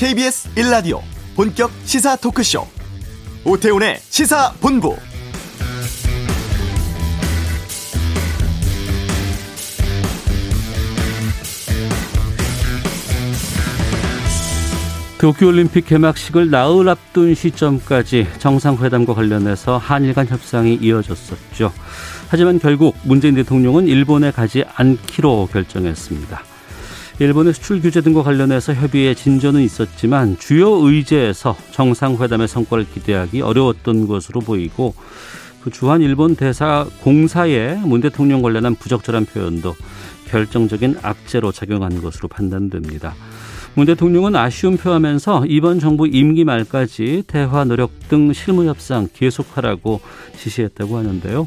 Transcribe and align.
KBS 0.00 0.48
1라디오 0.54 1.02
본격 1.36 1.70
시사 1.84 2.16
토크쇼 2.16 2.66
오태훈의 3.44 3.98
시사본부 3.98 4.96
도쿄올림픽 15.18 15.84
개막식을 15.84 16.48
나흘 16.48 16.88
앞둔 16.88 17.34
시점까지 17.34 18.26
정상회담과 18.38 19.12
관련해서 19.12 19.76
한일 19.76 20.14
간 20.14 20.26
협상이 20.26 20.78
이어졌었죠. 20.80 21.74
하지만 22.30 22.58
결국 22.58 22.96
문재인 23.02 23.34
대통령은 23.34 23.86
일본에 23.86 24.30
가지 24.30 24.64
않기로 24.76 25.50
결정했습니다. 25.52 26.49
일본의 27.20 27.52
수출 27.52 27.82
규제 27.82 28.00
등과 28.00 28.22
관련해서 28.22 28.72
협의에 28.72 29.12
진전은 29.12 29.60
있었지만 29.60 30.38
주요 30.38 30.70
의제에서 30.70 31.54
정상회담의 31.70 32.48
성과를 32.48 32.86
기대하기 32.94 33.42
어려웠던 33.42 34.08
것으로 34.08 34.40
보이고 34.40 34.94
그 35.62 35.70
주한 35.70 36.00
일본 36.00 36.34
대사 36.34 36.86
공사에 37.02 37.74
문 37.74 38.00
대통령 38.00 38.40
관련한 38.40 38.74
부적절한 38.74 39.26
표현도 39.26 39.76
결정적인 40.28 40.96
악재로 41.02 41.52
작용한 41.52 42.00
것으로 42.00 42.26
판단됩니다. 42.28 43.14
문 43.74 43.84
대통령은 43.84 44.34
아쉬움 44.34 44.78
표하면서 44.78 45.44
이번 45.46 45.78
정부 45.78 46.08
임기 46.08 46.44
말까지 46.44 47.24
대화 47.26 47.64
노력 47.64 47.90
등 48.08 48.32
실무 48.32 48.64
협상 48.64 49.08
계속하라고 49.12 50.00
지시했다고 50.38 50.96
하는데요. 50.96 51.46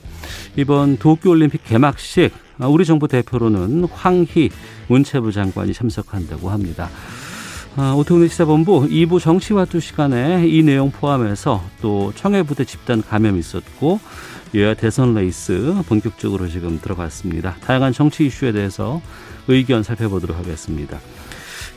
이번 0.55 0.97
도쿄올림픽 0.97 1.63
개막식 1.63 2.31
우리 2.59 2.85
정부 2.85 3.07
대표로는 3.07 3.85
황희 3.85 4.51
문체부 4.87 5.31
장관이 5.31 5.73
참석한다고 5.73 6.49
합니다. 6.49 6.89
아, 7.75 7.93
오태훈의 7.93 8.29
시사본부 8.29 8.87
2부 8.87 9.19
정치와투 9.19 9.79
시간에 9.79 10.47
이 10.47 10.61
내용 10.61 10.91
포함해서 10.91 11.63
또 11.81 12.13
청해부대 12.15 12.65
집단 12.65 13.01
감염이 13.01 13.39
있었고 13.39 13.99
여야 14.53 14.75
대선 14.75 15.15
레이스 15.15 15.73
본격적으로 15.87 16.47
지금 16.47 16.79
들어갔습니다. 16.79 17.55
다양한 17.61 17.91
정치 17.91 18.27
이슈에 18.27 18.51
대해서 18.51 19.01
의견 19.47 19.81
살펴보도록 19.81 20.37
하겠습니다. 20.37 20.99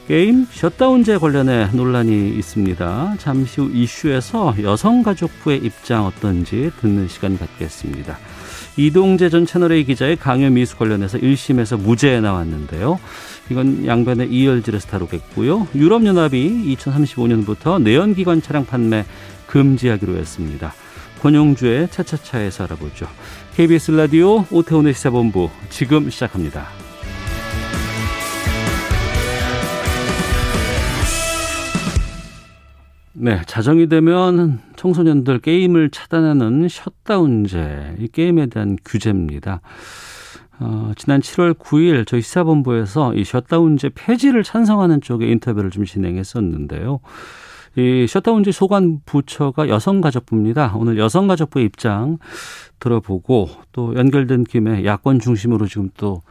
게임 0.06 0.46
셧다운제 0.50 1.16
관련해 1.18 1.70
논란이 1.72 2.28
있습니다. 2.36 3.16
잠시 3.18 3.60
후 3.60 3.70
이슈에서 3.72 4.54
여성가족부의 4.62 5.58
입장 5.64 6.04
어떤지 6.04 6.70
듣는 6.80 7.08
시간 7.08 7.38
갖겠습니다. 7.38 8.18
이동재 8.76 9.30
전 9.30 9.46
채널A 9.46 9.84
기자의 9.84 10.16
강요 10.16 10.50
미수 10.50 10.76
관련해서 10.76 11.18
1심에서 11.18 11.80
무죄에 11.80 12.20
나왔는데요. 12.20 13.00
이건 13.50 13.86
양변의 13.86 14.30
이열지에서 14.30 14.88
다루겠고요. 14.88 15.68
유럽연합이 15.74 16.76
2035년부터 16.76 17.82
내연기관 17.82 18.42
차량 18.42 18.66
판매 18.66 19.04
금지하기로 19.46 20.16
했습니다. 20.16 20.74
권용주의 21.20 21.88
차차차에서 21.90 22.64
알아보죠. 22.64 23.06
KBS 23.54 23.92
라디오 23.92 24.44
오태훈의 24.50 24.92
시사본부 24.92 25.48
지금 25.70 26.10
시작합니다. 26.10 26.66
네, 33.18 33.40
자정이 33.46 33.88
되면 33.88 34.60
청소년들 34.86 35.40
게임을 35.40 35.90
차단하는 35.90 36.68
셧다운제, 36.68 37.96
이 37.98 38.06
게임에 38.06 38.46
대한 38.46 38.76
규제입니다. 38.84 39.60
어, 40.60 40.92
지난 40.96 41.20
7월 41.20 41.54
9일 41.54 42.06
저희 42.06 42.22
시사본부에서 42.22 43.14
이 43.14 43.24
셧다운제 43.24 43.90
폐지를 43.96 44.44
찬성하는 44.44 45.00
쪽에 45.00 45.26
인터뷰를 45.26 45.70
좀 45.70 45.84
진행했었는데요. 45.84 47.00
이 47.76 48.06
셧다운제 48.08 48.52
소관 48.52 49.00
부처가 49.04 49.68
여성가족부입니다. 49.68 50.74
오늘 50.76 50.98
여성가족부의 50.98 51.66
입장 51.66 52.18
들어보고 52.78 53.48
또 53.72 53.94
연결된 53.96 54.44
김에 54.44 54.84
야권 54.84 55.18
중심으로 55.18 55.66
지금 55.66 55.90
또 55.96 56.22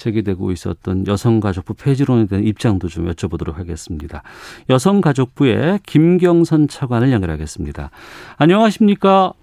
제기되고 0.00 0.50
있었던 0.50 1.06
여성가족부 1.06 1.74
폐지론에 1.74 2.26
대한 2.26 2.44
입장도 2.44 2.88
좀 2.88 3.06
여쭤보도록 3.12 3.54
하겠습니다. 3.54 4.22
여성가족부의 4.68 5.80
김경선 5.86 6.68
차관을 6.68 7.12
연결하겠습니다. 7.12 7.90
안녕하십니까? 8.38 9.34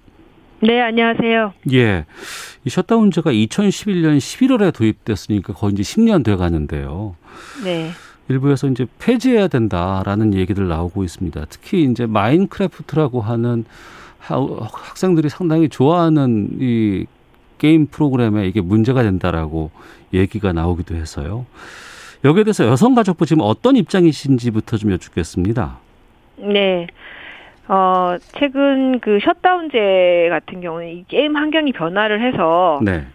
네, 0.62 0.82
안녕하세요. 0.82 1.54
예. 1.74 2.06
이 2.66 2.70
셧다운제가 2.70 3.32
2011년 3.32 4.18
11월에 4.18 4.74
도입됐으니까 4.74 5.54
거의 5.54 5.74
이제 5.74 5.84
10년 5.84 6.26
돼 6.26 6.36
가는데요. 6.36 7.16
네. 7.64 7.92
일부에서 8.28 8.68
이제 8.68 8.88
폐지해야 9.00 9.48
된다라는 9.48 10.34
얘기들 10.34 10.68
나오고 10.68 11.04
있습니다. 11.04 11.46
특히 11.50 11.84
이제 11.84 12.08
마인크래프트라고 12.08 13.22
하는 13.22 13.66
학생들이 14.20 15.30
상당히 15.30 15.70
좋아하는 15.70 16.58
이 16.60 17.06
게임 17.58 17.88
프로그램에 17.88 18.48
이게 18.48 18.62
문제가 18.62 19.04
된다라고 19.04 19.72
얘기가 20.14 20.54
나오기도 20.54 20.96
해서요. 20.96 21.46
여기에 22.24 22.46
대해서 22.46 22.66
여성가족부 22.66 23.26
지금 23.26 23.44
어떤 23.44 23.76
입장이신지부터 23.76 24.78
좀 24.78 24.92
여쭙겠습니다. 24.92 25.78
네. 26.38 26.88
어, 27.68 28.16
최근 28.40 29.00
그 29.00 29.20
셧다운제 29.22 30.28
같은 30.30 30.62
경우는 30.62 30.88
이 30.88 31.06
게임 31.08 31.36
환경이 31.36 31.74
변화를 31.74 32.22
해서 32.22 32.80
네. 32.82 33.06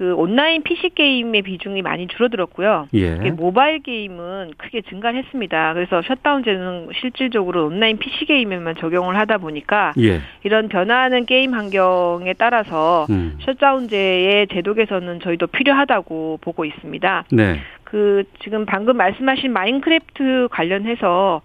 그 0.00 0.14
온라인 0.14 0.62
PC 0.62 0.92
게임의 0.94 1.42
비중이 1.42 1.82
많이 1.82 2.06
줄어들었고요. 2.06 2.88
예. 2.94 3.16
모바일 3.32 3.80
게임은 3.80 4.52
크게 4.56 4.80
증가했습니다. 4.88 5.74
그래서 5.74 6.00
셧다운제는 6.00 6.88
실질적으로 6.98 7.66
온라인 7.66 7.98
PC 7.98 8.24
게임에만 8.24 8.76
적용을 8.76 9.18
하다 9.18 9.36
보니까 9.36 9.92
예. 9.98 10.22
이런 10.42 10.70
변화하는 10.70 11.26
게임 11.26 11.52
환경에 11.52 12.32
따라서 12.32 13.06
음. 13.10 13.36
셧다운제의 13.44 14.46
제도 14.46 14.72
개선은 14.72 15.20
저희도 15.20 15.48
필요하다고 15.48 16.38
보고 16.40 16.64
있습니다. 16.64 17.24
네. 17.32 17.60
그 17.84 18.24
지금 18.42 18.64
방금 18.64 18.96
말씀하신 18.96 19.52
마인크래프트 19.52 20.48
관련해서 20.50 21.42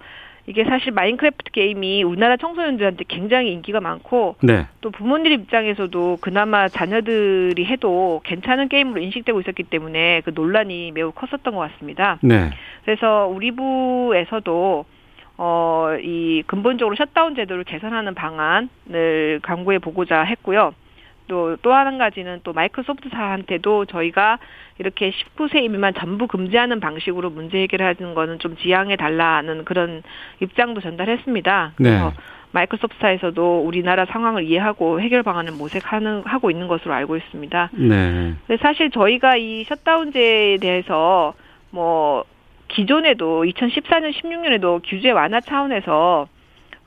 이게 0.47 0.63
사실 0.63 0.91
마인크래프트 0.91 1.51
게임이 1.51 2.03
우리나라 2.03 2.37
청소년들한테 2.37 3.05
굉장히 3.07 3.51
인기가 3.51 3.81
많고 3.81 4.35
네. 4.43 4.67
또 4.81 4.91
부모님 4.91 5.31
입장에서도 5.31 6.19
그나마 6.21 6.67
자녀들이 6.67 7.65
해도 7.65 8.21
괜찮은 8.23 8.69
게임으로 8.69 9.01
인식되고 9.01 9.41
있었기 9.41 9.63
때문에 9.63 10.21
그 10.21 10.31
논란이 10.35 10.91
매우 10.91 11.11
컸었던 11.11 11.55
것 11.55 11.71
같습니다. 11.71 12.19
네. 12.21 12.51
그래서 12.83 13.27
우리 13.27 13.51
부에서도 13.51 14.85
어, 15.37 15.97
이 16.01 16.43
근본적으로 16.45 16.95
셧다운 16.95 17.35
제도를 17.35 17.63
개선하는 17.63 18.13
방안을 18.13 19.39
강구해 19.41 19.79
보고자 19.79 20.21
했고요. 20.23 20.73
또, 21.27 21.55
또 21.61 21.79
한 21.79 21.97
가지는 21.97 22.39
또 22.43 22.53
마이크로소프트사한테도 22.53 23.85
저희가 23.85 24.39
이렇게 24.77 25.11
19세 25.11 25.63
미만 25.63 25.93
전부 25.93 26.27
금지하는 26.27 26.79
방식으로 26.79 27.29
문제 27.29 27.59
해결하는 27.61 28.13
거는 28.13 28.39
좀 28.39 28.55
지양해 28.57 28.95
달라는 28.95 29.65
그런 29.65 30.03
입장도 30.41 30.81
전달했습니다. 30.81 31.73
네. 31.79 31.89
그래서 31.89 32.13
마이크로소프트사에서도 32.51 33.61
우리나라 33.65 34.05
상황을 34.05 34.43
이해하고 34.43 35.01
해결 35.01 35.23
방안을 35.23 35.53
모색하는 35.53 36.23
하고 36.25 36.49
있는 36.51 36.67
것으로 36.67 36.93
알고 36.93 37.17
있습니다. 37.17 37.69
네. 37.73 38.33
근데 38.47 38.61
사실 38.61 38.89
저희가 38.91 39.35
이 39.35 39.63
셧다운제에 39.65 40.57
대해서 40.57 41.33
뭐 41.71 42.23
기존에도 42.69 43.43
2014년 43.43 44.13
16년에도 44.13 44.81
규제 44.85 45.11
완화 45.11 45.39
차원에서 45.41 46.27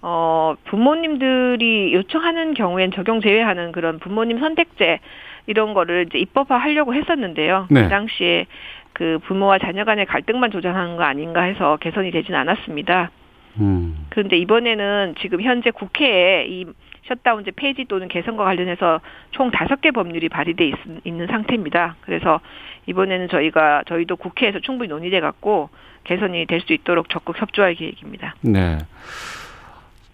어, 0.00 0.54
부모님들이 0.64 1.92
요청하는 1.94 2.54
경우엔 2.54 2.92
적용 2.92 3.20
제외하는 3.20 3.72
그런 3.72 3.98
부모님 3.98 4.38
선택제 4.38 5.00
이런 5.46 5.74
거를 5.74 6.06
이제 6.08 6.18
입법화 6.18 6.56
하려고 6.56 6.94
했었는데요. 6.94 7.66
네. 7.70 7.82
그 7.82 7.88
당시에 7.88 8.46
그 8.92 9.18
부모와 9.24 9.58
자녀 9.58 9.84
간의 9.84 10.06
갈등만 10.06 10.50
조장하는 10.50 10.96
거 10.96 11.04
아닌가 11.04 11.42
해서 11.42 11.76
개선이 11.80 12.10
되진 12.10 12.34
않았습니다. 12.34 13.10
음. 13.60 14.06
그런데 14.10 14.36
이번에는 14.36 15.14
지금 15.20 15.40
현재 15.42 15.70
국회에 15.70 16.46
이 16.48 16.66
셧다운제 17.06 17.52
폐지 17.52 17.86
또는 17.86 18.06
개선과 18.08 18.44
관련해서 18.44 19.00
총 19.30 19.50
다섯 19.50 19.80
개 19.80 19.90
법률이 19.90 20.28
발의돼 20.28 20.66
있, 20.66 20.74
있는 21.04 21.26
상태입니다. 21.26 21.96
그래서 22.02 22.40
이번에는 22.86 23.28
저희가 23.28 23.84
저희도 23.86 24.16
국회에서 24.16 24.60
충분히 24.60 24.88
논의돼 24.90 25.20
갖고 25.20 25.70
개선이 26.04 26.46
될 26.46 26.60
수 26.60 26.72
있도록 26.72 27.08
적극 27.08 27.40
협조할 27.40 27.74
계획입니다. 27.74 28.34
네. 28.42 28.78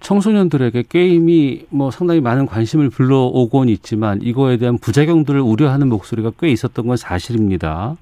청소년들에게 0.04 0.84
게임이 0.88 1.66
뭐 1.70 1.90
상당히 1.90 2.20
많은 2.20 2.46
관심을 2.46 2.90
불러오곤 2.90 3.70
있지만 3.70 4.20
이거에 4.22 4.58
대한 4.58 4.76
부작용들을 4.78 5.40
우려하는 5.40 5.88
목소리가 5.88 6.32
꽤 6.38 6.50
있었던 6.50 6.86
건 6.86 6.96
사실입니다. 6.96 7.96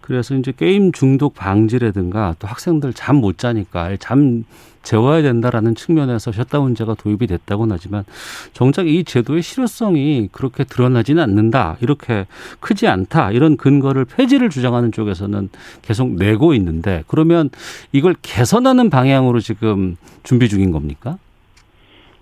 그래서 0.00 0.34
이제 0.34 0.52
게임 0.56 0.90
중독 0.90 1.34
방지라든가 1.34 2.34
또 2.38 2.48
학생들 2.48 2.92
잠 2.92 3.16
못 3.16 3.38
자니까 3.38 3.96
잠 4.00 4.44
재워야 4.82 5.22
된다라는 5.22 5.74
측면에서 5.74 6.32
셧다운제가 6.32 6.94
도입이 6.94 7.26
됐다고는 7.26 7.74
하지만 7.74 8.04
정작 8.52 8.88
이 8.88 9.04
제도의 9.04 9.42
실효성이 9.42 10.28
그렇게 10.32 10.64
드러나지는 10.64 11.22
않는다. 11.22 11.76
이렇게 11.80 12.26
크지 12.60 12.86
않다. 12.88 13.32
이런 13.32 13.56
근거를 13.56 14.06
폐지를 14.06 14.50
주장하는 14.50 14.90
쪽에서는 14.92 15.50
계속 15.82 16.14
내고 16.14 16.54
있는데 16.54 17.04
그러면 17.06 17.50
이걸 17.92 18.14
개선하는 18.22 18.88
방향으로 18.88 19.40
지금 19.40 19.96
준비 20.22 20.48
중인 20.48 20.70
겁니까? 20.72 21.18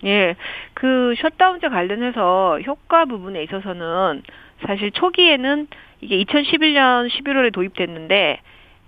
예. 0.07 0.35
그 0.73 1.13
셧다운제 1.17 1.69
관련해서 1.69 2.59
효과 2.65 3.05
부분에 3.05 3.43
있어서는 3.43 4.23
사실 4.65 4.91
초기에는 4.91 5.67
이게 6.01 6.23
2011년 6.23 7.09
11월에 7.09 7.53
도입됐는데 7.53 8.39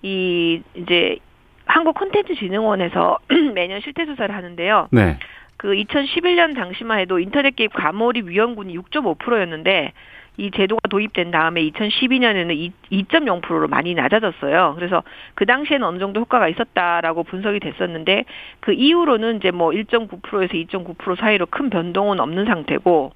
이 0.02 0.62
이제 0.76 1.18
한국 1.66 1.96
콘텐츠진흥원에서 1.96 3.20
매년 3.54 3.82
실태 3.82 4.06
조사를 4.06 4.34
하는데요. 4.34 4.88
네. 4.92 5.18
그 5.60 5.74
2011년 5.74 6.56
당시만 6.56 7.00
해도 7.00 7.20
인터넷 7.20 7.54
게임 7.54 7.70
과몰입 7.70 8.28
위험군이 8.28 8.78
6.5%였는데 8.78 9.92
이 10.38 10.52
제도가 10.52 10.88
도입된 10.90 11.32
다음에 11.32 11.62
2012년에는 11.64 12.72
2.0%로 12.90 13.68
많이 13.68 13.94
낮아졌어요. 13.94 14.76
그래서 14.78 15.04
그 15.36 15.46
당시에는 15.46 15.86
어느 15.86 16.00
정도 16.00 16.22
효과가 16.22 16.48
있었다라고 16.48 17.24
분석이 17.24 17.60
됐었는데 17.60 18.24
그 18.62 18.72
이후로는 18.72 19.36
이제 19.36 19.52
뭐 19.52 19.72
1.9%에서 19.72 20.54
2.9% 20.54 21.20
사이로 21.20 21.46
큰 21.48 21.70
변동은 21.70 22.22
없는 22.22 22.46
상태고 22.46 23.12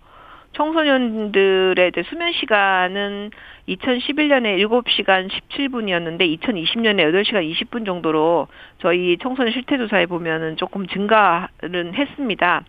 청소년들의 0.54 1.90
이제 1.90 2.04
수면 2.10 2.32
시간은 2.34 3.32
2011년에 3.68 4.58
7시간 4.60 5.30
17분이었는데 5.30 6.40
2020년에 6.40 7.12
8시간 7.12 7.50
20분 7.52 7.86
정도로 7.86 8.48
저희 8.80 9.18
청소년 9.22 9.54
실태 9.54 9.78
조사에 9.78 10.06
보면은 10.06 10.58
조금 10.58 10.88
증가는 10.88 11.94
했습니다. 11.94 12.64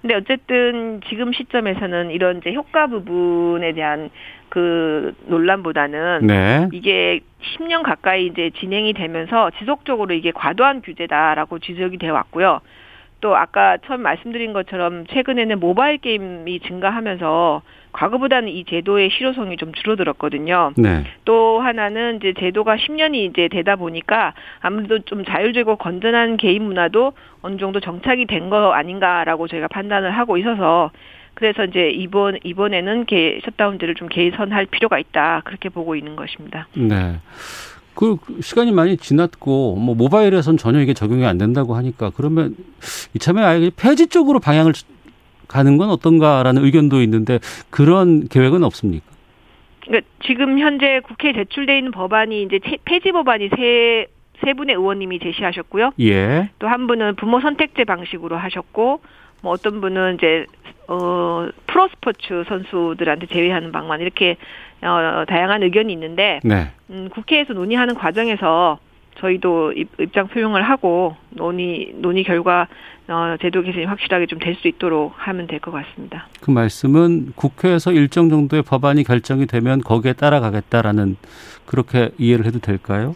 근데 0.00 0.14
어쨌든 0.14 1.00
지금 1.08 1.32
시점에서는 1.32 2.10
이런 2.10 2.38
이제 2.38 2.52
효과 2.52 2.86
부분에 2.86 3.72
대한 3.72 4.10
그 4.50 5.14
논란보다는 5.26 6.26
네. 6.26 6.68
이게 6.72 7.20
10년 7.56 7.82
가까이 7.82 8.26
이제 8.26 8.50
진행이 8.60 8.92
되면서 8.92 9.50
지속적으로 9.58 10.14
이게 10.14 10.30
과도한 10.30 10.82
규제다라고 10.82 11.58
지적이 11.58 11.98
되어 11.98 12.12
왔고요. 12.12 12.60
또 13.20 13.36
아까 13.36 13.78
처음 13.86 14.02
말씀드린 14.02 14.52
것처럼 14.52 15.06
최근에는 15.06 15.58
모바일 15.60 15.98
게임이 15.98 16.60
증가하면서 16.60 17.62
과거보다는 17.92 18.48
이 18.48 18.64
제도의 18.64 19.08
실효성이 19.10 19.56
좀 19.56 19.72
줄어들었거든요. 19.72 20.72
네. 20.76 21.04
또 21.24 21.60
하나는 21.60 22.16
이제 22.16 22.34
제도가 22.38 22.76
10년이 22.76 23.30
이제 23.30 23.48
되다 23.48 23.76
보니까 23.76 24.34
아무래도 24.60 24.98
좀 25.00 25.24
자율적이고 25.24 25.76
건전한 25.76 26.36
게임 26.36 26.64
문화도 26.64 27.12
어느 27.42 27.56
정도 27.56 27.80
정착이 27.80 28.26
된 28.26 28.50
거 28.50 28.72
아닌가라고 28.72 29.48
저희가 29.48 29.68
판단을 29.68 30.10
하고 30.10 30.36
있어서 30.36 30.90
그래서 31.32 31.64
이제 31.64 31.88
이번 31.90 32.38
이번에는 32.44 33.06
개 33.06 33.40
셧다운제를 33.44 33.94
좀 33.94 34.08
개선할 34.08 34.66
필요가 34.66 34.98
있다 34.98 35.40
그렇게 35.44 35.68
보고 35.70 35.96
있는 35.96 36.14
것입니다. 36.14 36.68
네. 36.74 37.16
그 37.94 38.16
시간이 38.40 38.72
많이 38.72 38.96
지났고 38.96 39.76
뭐 39.76 39.94
모바일에선 39.94 40.56
전혀 40.56 40.80
이게 40.80 40.94
적용이 40.94 41.24
안 41.24 41.38
된다고 41.38 41.74
하니까 41.74 42.10
그러면 42.16 42.56
이참에 43.14 43.42
아예 43.42 43.70
폐지 43.74 44.08
쪽으로 44.08 44.40
방향을 44.40 44.72
가는 45.48 45.76
건 45.76 45.90
어떤가라는 45.90 46.64
의견도 46.64 47.02
있는데 47.02 47.38
그런 47.70 48.28
계획은 48.28 48.64
없습니까? 48.64 49.04
그러니까 49.84 50.08
지금 50.24 50.58
현재 50.58 51.00
국회에 51.06 51.32
제출돼 51.34 51.78
있는 51.78 51.90
법안이 51.92 52.42
이제 52.44 52.58
폐지 52.84 53.12
법안이 53.12 53.50
세, 53.54 54.06
세 54.44 54.54
분의 54.54 54.74
의원님이 54.74 55.18
제시하셨고요. 55.20 55.92
예. 56.00 56.50
또 56.58 56.66
한 56.66 56.86
분은 56.86 57.16
부모 57.16 57.40
선택제 57.40 57.84
방식으로 57.84 58.36
하셨고 58.36 59.00
뭐 59.44 59.52
어떤 59.52 59.82
분은 59.82 60.14
이제 60.14 60.46
어 60.88 61.46
프로 61.66 61.86
스포츠 61.88 62.44
선수들한테 62.48 63.26
제외하는 63.26 63.72
방안 63.72 64.00
이렇게 64.00 64.36
어 64.80 65.24
다양한 65.28 65.62
의견이 65.62 65.92
있는데 65.92 66.40
네. 66.42 66.70
음, 66.88 67.08
국회에서 67.12 67.52
논의하는 67.52 67.94
과정에서 67.94 68.78
저희도 69.20 69.74
입장 70.00 70.26
표명을 70.28 70.62
하고 70.62 71.14
논의 71.30 71.92
논의 71.96 72.24
결과 72.24 72.66
어, 73.06 73.36
제도 73.42 73.60
개선이 73.62 73.84
확실하게 73.84 74.24
좀 74.26 74.38
될 74.40 74.54
수 74.56 74.66
있도록 74.66 75.12
하면 75.16 75.46
될 75.46 75.60
것 75.60 75.70
같습니다. 75.72 76.26
그 76.40 76.50
말씀은 76.50 77.32
국회에서 77.36 77.92
일정 77.92 78.30
정도의 78.30 78.62
법안이 78.62 79.04
결정이 79.04 79.46
되면 79.46 79.80
거기에 79.82 80.14
따라가겠다라는 80.14 81.16
그렇게 81.66 82.10
이해를 82.18 82.46
해도 82.46 82.58
될까요? 82.60 83.14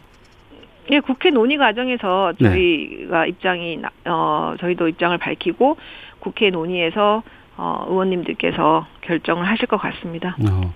예, 0.90 1.00
국회 1.00 1.28
논의 1.30 1.58
과정에서 1.58 2.32
네. 2.38 2.48
저희가 2.48 3.22
네. 3.24 3.28
입장이 3.28 3.78
어 4.06 4.54
저희도 4.60 4.88
입장을 4.88 5.16
밝히고 5.18 5.76
국회 6.20 6.50
논의에서 6.50 7.22
어, 7.56 7.84
의원님들께서 7.88 8.86
결정을 9.00 9.46
하실 9.46 9.66
것 9.66 9.78
같습니다. 9.78 10.36
어. 10.48 10.72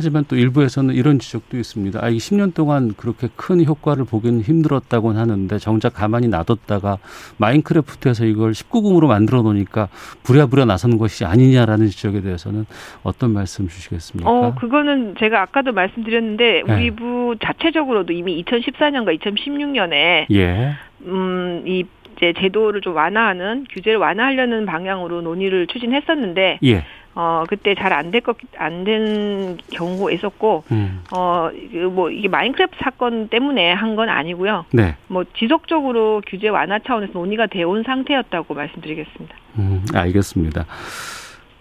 하지만 0.00 0.24
또 0.28 0.34
일부에서는 0.34 0.94
이런 0.94 1.18
지적도 1.18 1.58
있습니다. 1.58 2.02
아, 2.02 2.08
이 2.08 2.16
10년 2.16 2.54
동안 2.54 2.94
그렇게 2.96 3.28
큰 3.36 3.62
효과를 3.62 4.06
보기는 4.06 4.40
힘들었다고는 4.40 5.20
하는데 5.20 5.58
정작 5.58 5.92
가만히 5.92 6.26
놔뒀다가 6.28 6.96
마인크래프트에서 7.36 8.24
이걸 8.24 8.52
19금으로 8.52 9.08
만들어 9.08 9.42
놓으니까 9.42 9.88
부랴부랴 10.22 10.64
나선 10.64 10.96
것이 10.96 11.26
아니냐라는 11.26 11.88
지적에 11.88 12.22
대해서는 12.22 12.64
어떤 13.02 13.32
말씀 13.32 13.68
주시겠습니까? 13.68 14.30
어, 14.30 14.54
그거는 14.54 15.16
제가 15.18 15.42
아까도 15.42 15.72
말씀드렸는데 15.72 16.62
우리 16.62 16.90
네. 16.90 16.90
부 16.90 17.36
자체적으로도 17.44 18.14
이미 18.14 18.42
2014년과 18.42 19.20
2016년에 19.20 20.30
예. 20.30 20.76
음, 21.02 21.62
이 21.66 21.84
이제 22.20 22.34
제도를 22.38 22.82
좀 22.82 22.94
완화하는 22.94 23.64
규제를 23.70 23.98
완화하려는 23.98 24.66
방향으로 24.66 25.22
논의를 25.22 25.66
추진했었는데 25.66 26.58
예. 26.62 26.84
어 27.14 27.44
그때 27.48 27.74
잘 27.74 27.92
안 27.92 28.10
될 28.12 28.20
것 28.20 28.36
안 28.58 28.84
된 28.84 29.56
경우가 29.72 30.12
있었고 30.12 30.62
음. 30.70 31.02
어뭐 31.12 32.10
이게 32.10 32.28
마인크래프트 32.28 32.76
사건 32.84 33.28
때문에 33.28 33.72
한 33.72 33.96
건 33.96 34.08
아니고요. 34.10 34.66
네. 34.72 34.94
뭐 35.08 35.24
지속적으로 35.36 36.22
규제 36.26 36.48
완화 36.48 36.78
차원에서 36.78 37.12
논의가 37.14 37.46
되어 37.46 37.68
온 37.68 37.82
상태였다고 37.82 38.54
말씀드리겠습니다. 38.54 39.34
음, 39.58 39.84
알겠습니다. 39.94 40.64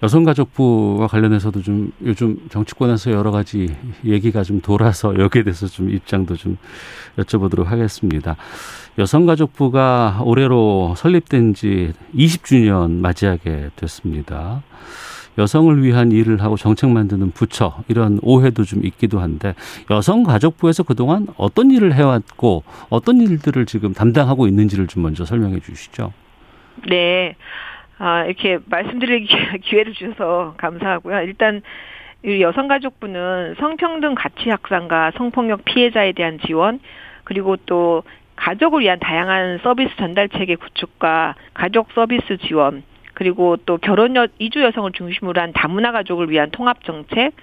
여성가족부와 0.01 1.07
관련해서도 1.07 1.62
좀 1.62 1.92
요즘 2.04 2.38
정치권에서 2.50 3.12
여러 3.12 3.31
가지 3.31 3.75
얘기가 4.06 4.44
좀 4.44 4.62
돌아서 4.62 5.13
여기에 5.19 5.44
대해서 5.44 5.68
좀 5.68 5.90
입장도 5.90 6.36
좀 6.36 6.57
여쭤보도록 7.18 7.66
하겠습니다. 7.66 8.36
여성가족부가 8.98 10.22
올해로 10.24 10.94
설립된 10.98 11.54
지 11.54 11.94
20주년 12.16 12.92
맞이하게 13.00 13.72
됐습니다. 13.75 14.63
여성을 15.38 15.81
위한 15.84 16.12
일을 16.12 16.42
하고 16.42 16.57
정책 16.57 16.90
만드는 16.90 17.31
부처 17.31 17.84
이런 17.88 18.19
오해도 18.22 18.66
좀 18.66 18.86
있기도 18.86 19.19
한데 19.19 19.56
여성가족부에서 19.90 20.83
그동안 20.83 21.28
어떤 21.38 21.71
일을 21.71 21.94
해왔고 21.94 22.64
어떤 22.90 23.21
일들을 23.21 23.66
지금 23.66 23.94
담당하고 23.94 24.47
있는지를 24.47 24.88
좀 24.88 25.04
먼저 25.04 25.23
설명해 25.23 25.62
주시죠. 25.62 26.12
네. 26.90 27.35
아, 27.99 28.23
이렇게 28.23 28.59
말씀드릴 28.65 29.27
기회를 29.61 29.94
주셔서 29.94 30.56
감사하고요. 30.57 31.21
일단 31.21 31.61
여성가족부는 32.25 33.56
성평등 33.59 34.15
가치 34.15 34.49
확산과 34.49 35.11
성폭력 35.18 35.65
피해자에 35.65 36.13
대한 36.13 36.39
지원 36.45 36.79
그리고 37.25 37.56
또 37.65 38.03
가족을 38.35 38.81
위한 38.81 38.99
다양한 38.99 39.59
서비스 39.63 39.95
전달 39.97 40.29
체계 40.29 40.56
구축과 40.56 41.35
가족 41.53 41.91
서비스 41.94 42.37
지원 42.37 42.83
그리고 43.19 43.57
또 43.57 43.78
결혼 43.78 44.16
여, 44.16 44.28
이주 44.40 44.64
여성을 44.64 44.90
중심으로 44.94 45.42
한 45.42 45.52
다문화 45.52 45.92
가족을 45.92 46.30
위한 46.30 46.52
통합 46.52 46.85
정책 46.85 47.33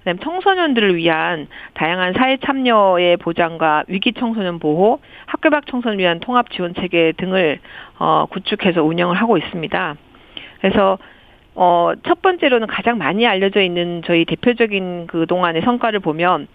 그다음 0.00 0.18
청소년들을 0.18 0.94
위한 0.96 1.46
다양한 1.72 2.12
사회 2.12 2.36
참여의 2.36 3.16
보장과 3.16 3.84
위기 3.88 4.12
청소년 4.12 4.58
보호, 4.58 5.00
학교 5.24 5.48
밖 5.48 5.64
청소년을 5.66 5.98
위한 6.00 6.20
통합 6.20 6.50
지원 6.50 6.74
체계 6.74 7.12
등을 7.16 7.60
어, 7.98 8.26
구축해서 8.28 8.84
운영을 8.84 9.16
하고 9.16 9.38
있습니다. 9.38 9.96
그래서 10.60 10.98
어, 11.54 11.92
첫 12.06 12.20
번째로는 12.20 12.66
가장 12.66 12.98
많이 12.98 13.26
알려져 13.26 13.62
있는 13.62 14.02
저희 14.04 14.26
대표적인 14.26 15.06
그 15.06 15.24
동안의 15.26 15.62
성과를 15.62 16.00
보면 16.00 16.46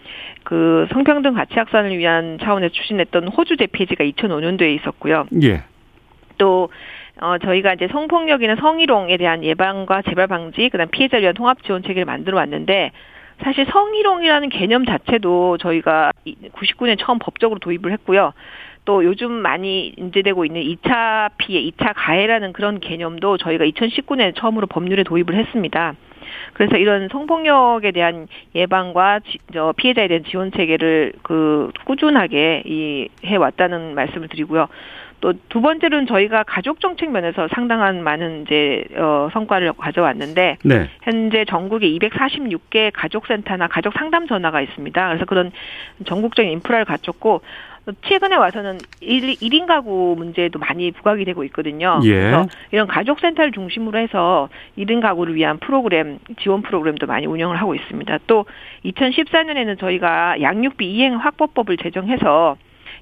그 0.44 0.86
성평등 0.94 1.34
가치 1.34 1.56
확산을 1.56 1.98
위한 1.98 2.38
차원에서 2.40 2.74
추진했던 2.74 3.30
호주 3.30 3.58
대폐지가 3.58 4.04
2005년도에 4.04 4.76
있었고요. 4.76 5.26
예. 5.42 5.64
또 6.38 6.70
어, 7.20 7.38
저희가 7.38 7.74
이제 7.74 7.88
성폭력이나 7.88 8.56
성희롱에 8.56 9.18
대한 9.18 9.44
예방과 9.44 10.04
재발 10.04 10.28
방지, 10.28 10.70
그 10.70 10.78
다음 10.78 10.90
피해자를 10.90 11.24
위한 11.24 11.34
통합 11.34 11.64
지원 11.64 11.82
체계를 11.82 12.06
만들어 12.06 12.38
왔는데, 12.38 12.92
사실 13.44 13.66
성희롱이라는 13.66 14.50
개념 14.50 14.86
자체도 14.86 15.58
저희가 15.60 16.12
99년 16.26 16.98
처음 17.00 17.20
법적으로 17.20 17.60
도입을 17.60 17.92
했고요. 17.94 18.34
또 18.86 19.04
요즘 19.04 19.32
많이 19.32 19.94
인제되고 19.98 20.46
있는 20.46 20.62
2차 20.62 21.32
피해, 21.38 21.62
2차 21.70 21.94
가해라는 21.96 22.54
그런 22.54 22.80
개념도 22.80 23.38
저희가 23.38 23.66
2019년에 23.66 24.34
처음으로 24.36 24.66
법률에 24.68 25.04
도입을 25.04 25.36
했습니다. 25.36 25.94
그래서 26.54 26.78
이런 26.78 27.10
성폭력에 27.10 27.92
대한 27.92 28.28
예방과 28.56 29.20
지, 29.20 29.40
저 29.54 29.74
피해자에 29.76 30.08
대한 30.08 30.24
지원 30.24 30.52
체계를 30.52 31.14
그 31.22 31.72
꾸준하게 31.86 32.64
이 32.66 33.10
해왔다는 33.26 33.94
말씀을 33.94 34.30
드리고요. 34.30 34.68
또 35.22 35.34
두 35.58 35.62
번째로는 35.62 36.06
저희가 36.06 36.44
가족 36.44 36.80
정책 36.80 37.10
면에서 37.10 37.48
상당한 37.56 38.04
많은 38.04 38.44
이제 38.44 38.84
어 38.96 39.30
성과를 39.34 39.74
가져왔는데 39.74 40.58
네. 40.64 40.90
현재 41.02 41.46
전국에 41.46 41.90
246개 41.90 42.92
가족 42.94 43.26
센터나 43.26 43.68
가족 43.68 43.94
상담 43.94 44.28
전화가 44.28 44.62
있습니다. 44.62 45.08
그래서 45.08 45.26
그런 45.26 45.52
전국적인 46.06 46.52
인프라를 46.52 46.86
갖췄고 46.86 47.42
최근에 48.02 48.36
와서는 48.36 48.80
1, 49.00 49.36
1인 49.36 49.66
가구 49.66 50.14
문제도 50.18 50.60
많이 50.60 50.92
부각이 50.92 51.24
되고 51.26 51.44
있거든요. 51.46 52.00
예. 52.04 52.12
그래서 52.12 52.48
이런 52.72 52.86
가족센터를 52.86 53.52
중심으로 53.52 53.98
해서 53.98 54.50
1인 54.78 55.02
가구를 55.02 55.36
위한 55.36 55.58
프로그램, 55.58 56.20
지원 56.42 56.62
프로그램도 56.62 57.08
많이 57.08 57.26
운영을 57.26 57.56
하고 57.56 57.76
있습니다. 57.76 58.20
또 58.28 58.46
2014년에는 58.86 59.80
저희가 59.80 60.42
양육비 60.42 60.86
이행 60.92 61.16
확보법을 61.16 61.78
제정해서 61.78 62.58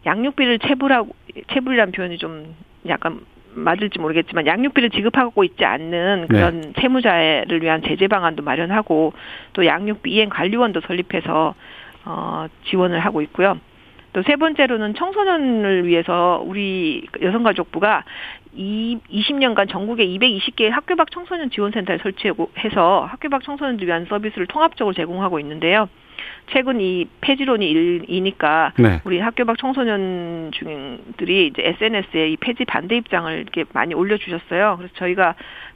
양육비를 0.06 0.60
체불하고, 0.60 1.16
체불이라는 1.54 1.92
표현이 1.92 2.18
좀 2.18 2.56
약간 2.88 3.22
맞을지 3.56 4.00
모르겠지만 4.00 4.46
양육비를 4.46 4.90
지급하고 4.90 5.44
있지 5.44 5.66
않는 5.66 6.28
그런 6.28 6.62
네. 6.62 6.74
채무자를 6.82 7.62
위한 7.62 7.82
제재 7.84 8.08
방안도 8.08 8.44
마련하고 8.44 9.14
또 9.54 9.66
양육비 9.66 10.12
이행 10.12 10.30
관리원도 10.30 10.82
설립해서 10.82 11.56
어 12.04 12.48
지원을 12.66 13.00
하고 13.00 13.22
있고요. 13.22 13.58
또 14.16 14.24
세 14.24 14.38
번째로는 14.38 14.94
청소년을 14.96 15.86
위해서 15.86 16.42
우리 16.46 17.06
여성가족부가 17.22 18.06
이 18.54 18.98
20년간 19.12 19.70
전국에 19.70 20.08
220개의 20.08 20.70
학교 20.70 20.96
밖 20.96 21.12
청소년 21.12 21.50
지원센터를 21.50 22.00
설치해서 22.00 23.06
학교 23.10 23.28
밖 23.28 23.44
청소년들 23.44 23.86
위한 23.86 24.06
서비스를 24.06 24.48
통합적으로 24.48 24.94
제공하고 24.94 25.38
있는데요. 25.42 25.90
최근 26.48 26.80
이 26.80 27.08
폐지론이 27.22 27.70
일이니까 27.70 28.74
네. 28.78 29.02
우리 29.04 29.20
학교 29.20 29.46
밖 29.46 29.58
청소년 29.58 30.52
중들이 30.54 31.48
이제 31.48 31.64
SNS에 31.66 32.30
이 32.30 32.38
폐지 32.38 32.66
반대 32.66 32.96
입장을 32.98 33.34
이렇게 33.34 33.66
많이 33.74 33.94
올려주셨어요. 33.94 34.76
그래서 34.78 34.94
저희가 34.96 35.36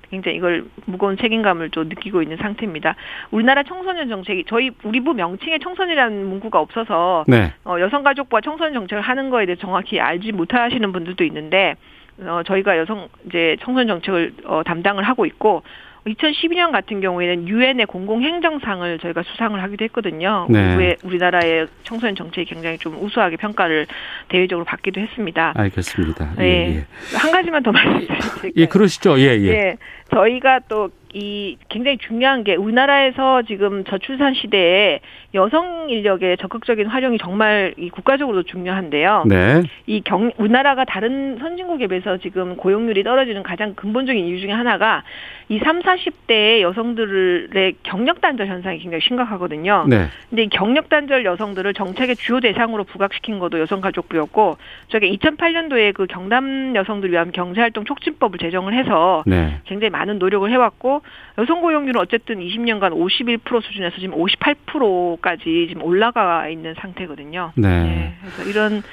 굉장히 0.10 0.38
이걸 0.38 0.66
무거운 0.86 1.18
책임감을 1.18 1.70
좀 1.70 1.88
느끼고 1.88 2.22
있는 2.22 2.38
상태입니다. 2.38 2.96
우리나라 3.32 3.64
청소년 3.64 4.10
정책이 4.10 4.46
저희 4.48 4.72
우리 4.84 5.00
부 5.02 5.14
명칭에 5.14 5.60
청소년이라는 5.60 6.26
문구가 6.26 6.60
없어서 6.60 7.26
네. 7.28 7.54
어, 7.64 7.80
여성가족부와 7.80 8.42
청소년 8.42 8.74
정책을 8.74 9.02
하는 9.02 9.30
거에 9.30 9.46
대해 9.46 9.56
정확히 9.56 10.00
알지 10.00 10.32
못하시는 10.32 10.92
분들도 10.92 11.24
있는데 11.26 11.76
어, 12.22 12.42
저희가 12.46 12.78
여성 12.78 13.08
이제 13.28 13.56
청소년 13.62 13.88
정책을 13.88 14.34
어, 14.46 14.64
담당을 14.64 15.04
하고 15.04 15.26
있고 15.26 15.64
2012년 16.13 16.72
같은 16.72 17.01
경우에는 17.01 17.48
유엔의 17.48 17.86
공공행정상을 17.86 19.00
저희가 19.00 19.24
수상을 19.24 19.62
하기도 19.62 19.86
했거든요. 19.86 20.48
네. 20.50 20.96
우리나라의 21.04 21.68
청소년 21.84 22.16
정책이 22.16 22.54
굉장히 22.54 22.78
좀 22.78 22.98
우수하게 23.01 23.38
평가를 23.38 23.88
대외적으로 24.30 24.66
받기도 24.66 25.01
했습니다. 25.01 25.54
알겠습니다. 25.56 26.34
네. 26.38 26.46
예, 26.46 26.75
예. 26.78 26.86
한 27.18 27.32
가지만 27.32 27.63
더 27.63 27.72
말씀드릴게요. 27.74 28.51
예, 28.56 28.66
그러시죠. 28.66 29.20
예, 29.20 29.38
예. 29.38 29.48
예. 29.50 29.78
저희가 30.12 30.62
또 30.68 30.89
이 31.13 31.58
굉장히 31.70 31.98
중요한 31.98 32.44
게 32.44 32.56
우리나라에서 32.56 33.42
지금 33.44 33.84
저출산 33.84 34.36
시대에 34.36 35.00
여성 35.34 35.89
인력의 35.89 36.38
적극적인 36.38 36.86
활용이 36.88 37.18
정말 37.18 37.74
이 37.78 37.89
국가적으로도 37.89 38.44
중요한데요. 38.44 39.24
네. 39.28 39.63
이 39.88 40.01
경, 40.01 40.32
우리나라가 40.38 40.86
다른 40.86 41.38
선진국에 41.39 41.88
비해서 41.88 42.18
지금 42.18 42.56
고용률이 42.58 43.04
떨어지는 43.04 43.42
가장 43.42 43.74
근본적인 43.74 44.24
이유 44.24 44.39
중에 44.39 44.51
하나가 44.51 45.04
이 45.50 45.58
3, 45.58 45.82
40대의 45.82 46.62
여성들의 46.62 47.75
경력 47.82 48.22
단절 48.22 48.48
현상이 48.48 48.78
굉장히 48.78 49.01
심각하거든요. 49.01 49.86
네. 49.88 50.08
근데 50.30 50.44
이 50.44 50.50
경력 50.50 50.89
단절 50.89 51.25
여성들을 51.25 51.74
정책의 51.74 52.18
주요 52.18 52.39
대상으로 52.39 52.84
부각시킨 52.84 53.39
것도 53.39 53.60
여성가족부였고 53.60 54.58
저게 54.89 55.10
2008년도에 55.12 55.94
그 55.94 56.06
경남 56.06 56.75
여성들 56.75 57.12
위한 57.12 57.32
경제활동 57.32 57.86
촉진법을 57.86 58.38
제정을 58.38 58.74
해서 58.74 59.24
네. 59.25 59.60
굉장히 59.66 59.89
많은 59.89 60.20
노력을 60.20 60.50
해왔고 60.50 60.99
여성 61.38 61.62
고용률은 61.62 62.00
어쨌든 62.01 62.39
20년간 62.39 62.91
51% 62.91 63.62
수준에서 63.62 63.98
지금 63.98 64.15
58%까지 64.18 65.68
지금 65.70 65.84
올라가 65.84 66.48
있는 66.48 66.74
상태거든요. 66.79 67.51
네. 67.56 67.84
네. 67.84 68.18
그래서 68.22 68.50
이런 68.50 68.84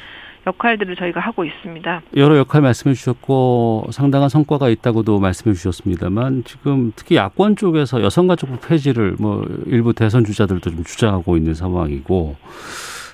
역할들을 0.46 0.94
저희가 0.96 1.20
하고 1.20 1.44
있습니다. 1.44 2.02
여러 2.16 2.38
역할 2.38 2.62
말씀해 2.62 2.94
주셨고 2.94 3.88
상당한 3.90 4.28
성과가 4.28 4.68
있다고도 4.68 5.18
말씀해 5.18 5.54
주셨습니다만 5.54 6.44
지금 6.44 6.92
특히 6.94 7.16
야권 7.16 7.56
쪽에서 7.56 8.02
여성가족부 8.02 8.58
폐지를 8.66 9.16
뭐 9.18 9.44
일부 9.66 9.92
대선 9.92 10.24
주자들도 10.24 10.70
좀 10.70 10.84
주장하고 10.84 11.36
있는 11.36 11.54
상황이고 11.54 12.36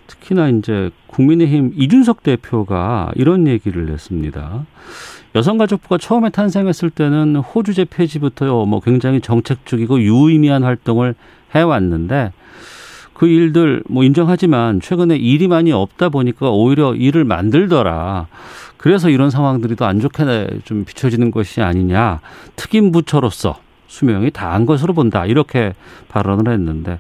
특히나 0.07 0.49
이제 0.51 0.91
국민의힘 1.07 1.73
이준석 1.75 2.23
대표가 2.23 3.11
이런 3.15 3.47
얘기를 3.47 3.89
했습니다. 3.89 4.67
여성가족부가 5.35 5.99
처음에 5.99 6.31
탄생했을 6.31 6.91
때는 6.91 7.37
호주제 7.37 7.87
폐지부터 7.87 8.67
뭐 8.67 8.81
굉장히 8.81 9.21
정책적이고 9.21 10.01
유의미한 10.01 10.63
활동을 10.63 11.15
해왔는데 11.55 12.33
그 13.15 13.27
일들 13.27 13.83
뭐 13.89 14.05
인정하지만 14.05 14.81
최근에 14.81 15.17
일이 15.17 15.49
많이 15.49 15.73
없다 15.73 16.09
보니까 16.09 16.51
오히려 16.51 16.95
일을 16.95 17.25
만들더라. 17.25 18.27
그래서 18.77 19.09
이런 19.11 19.31
상황들이 19.31 19.77
더 19.77 19.85
안 19.87 20.01
좋게 20.01 20.61
좀 20.65 20.85
비춰지는 20.85 21.31
것이 21.31 21.61
아니냐. 21.63 22.21
특임 22.57 22.91
부처로서 22.91 23.61
수명이 23.87 24.33
다한 24.33 24.67
것으로 24.67 24.93
본다. 24.93 25.25
이렇게 25.25 25.73
발언을 26.09 26.53
했는데 26.53 26.99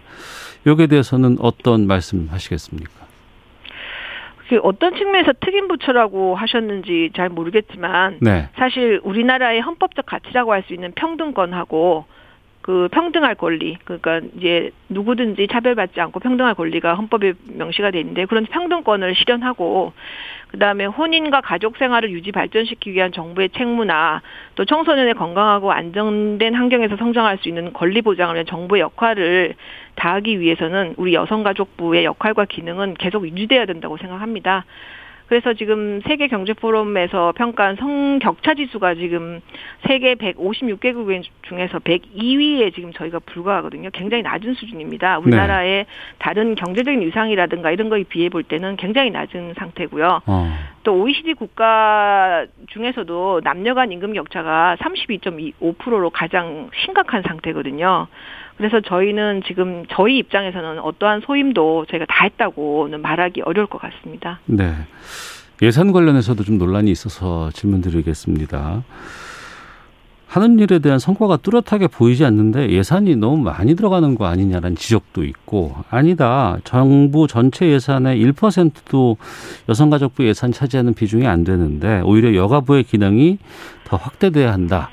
여기에 0.64 0.86
대해서는 0.86 1.38
어떤 1.40 1.86
말씀 1.86 2.28
하시겠습니까? 2.30 3.01
그 4.52 4.58
어떤 4.64 4.94
측면에서 4.94 5.32
특임 5.40 5.66
부처라고 5.66 6.34
하셨는지 6.34 7.10
잘 7.16 7.30
모르겠지만 7.30 8.18
네. 8.20 8.50
사실 8.54 9.00
우리나라의 9.02 9.62
헌법적 9.62 10.04
가치라고 10.04 10.52
할 10.52 10.62
수 10.62 10.74
있는 10.74 10.92
평등권하고 10.92 12.04
그 12.62 12.88
평등할 12.92 13.34
권리 13.34 13.76
그러니까 13.84 14.20
이제 14.38 14.70
누구든지 14.88 15.48
차별받지 15.48 16.00
않고 16.00 16.20
평등할 16.20 16.54
권리가 16.54 16.94
헌법에 16.94 17.32
명시가 17.48 17.90
돼 17.90 18.00
있는데 18.00 18.24
그런 18.26 18.46
평등권을 18.46 19.16
실현하고 19.16 19.92
그다음에 20.52 20.84
혼인과 20.84 21.40
가족 21.40 21.76
생활을 21.76 22.10
유지 22.10 22.30
발전시키기 22.30 22.92
위한 22.92 23.10
정부의 23.10 23.50
책무나 23.50 24.22
또 24.54 24.64
청소년의 24.64 25.14
건강하고 25.14 25.72
안정된 25.72 26.54
환경에서 26.54 26.96
성장할 26.96 27.38
수 27.38 27.48
있는 27.48 27.72
권리 27.72 28.00
보장을 28.00 28.32
위한 28.34 28.46
정부의 28.46 28.82
역할을 28.82 29.54
다하기 29.96 30.38
위해서는 30.38 30.94
우리 30.98 31.14
여성가족부의 31.14 32.04
역할과 32.04 32.44
기능은 32.44 32.94
계속 32.94 33.26
유지돼야 33.26 33.66
된다고 33.66 33.96
생각합니다. 33.96 34.64
그래서 35.32 35.54
지금 35.54 36.02
세계 36.06 36.28
경제 36.28 36.52
포럼에서 36.52 37.32
평가한 37.34 37.76
성격차 37.76 38.52
지수가 38.52 38.96
지금 38.96 39.40
세계 39.88 40.14
156개국 40.14 41.22
중에서 41.48 41.78
102위에 41.78 42.74
지금 42.74 42.92
저희가 42.92 43.18
불과하거든요. 43.20 43.88
굉장히 43.94 44.22
낮은 44.22 44.52
수준입니다. 44.52 45.20
우리나라의 45.20 45.84
네. 45.84 45.86
다른 46.18 46.54
경제적인 46.54 47.00
위상이라든가 47.00 47.70
이런 47.70 47.88
거에 47.88 48.02
비해 48.02 48.28
볼 48.28 48.42
때는 48.42 48.76
굉장히 48.76 49.10
낮은 49.10 49.54
상태고요. 49.56 50.20
어. 50.26 50.58
또 50.82 51.00
OECD 51.00 51.34
국가 51.34 52.46
중에서도 52.68 53.40
남녀 53.44 53.74
간 53.74 53.92
임금 53.92 54.12
격차가 54.14 54.76
32.5%로 54.80 56.10
가장 56.10 56.70
심각한 56.84 57.22
상태거든요. 57.22 58.08
그래서 58.56 58.80
저희는 58.80 59.42
지금 59.46 59.84
저희 59.90 60.18
입장에서는 60.18 60.78
어떠한 60.80 61.22
소임도 61.22 61.86
저희가 61.86 62.06
다 62.06 62.24
했다고는 62.24 63.00
말하기 63.00 63.42
어려울 63.42 63.66
것 63.66 63.80
같습니다. 63.80 64.40
네. 64.46 64.72
예산 65.62 65.92
관련해서도 65.92 66.42
좀 66.42 66.58
논란이 66.58 66.90
있어서 66.90 67.50
질문 67.50 67.80
드리겠습니다. 67.80 68.82
하는 70.32 70.58
일에 70.58 70.78
대한 70.78 70.98
성과가 70.98 71.36
뚜렷하게 71.36 71.88
보이지 71.88 72.24
않는데 72.24 72.70
예산이 72.70 73.16
너무 73.16 73.36
많이 73.36 73.76
들어가는 73.76 74.14
거 74.14 74.24
아니냐라는 74.24 74.76
지적도 74.76 75.24
있고 75.24 75.74
아니다. 75.90 76.56
정부 76.64 77.26
전체 77.26 77.68
예산의 77.68 78.18
1%도 78.24 79.18
여성가족부 79.68 80.26
예산 80.26 80.50
차지하는 80.50 80.94
비중이 80.94 81.26
안 81.26 81.44
되는데 81.44 82.00
오히려 82.00 82.34
여가부의 82.34 82.84
기능이 82.84 83.36
더 83.84 83.98
확대돼야 83.98 84.54
한다. 84.54 84.88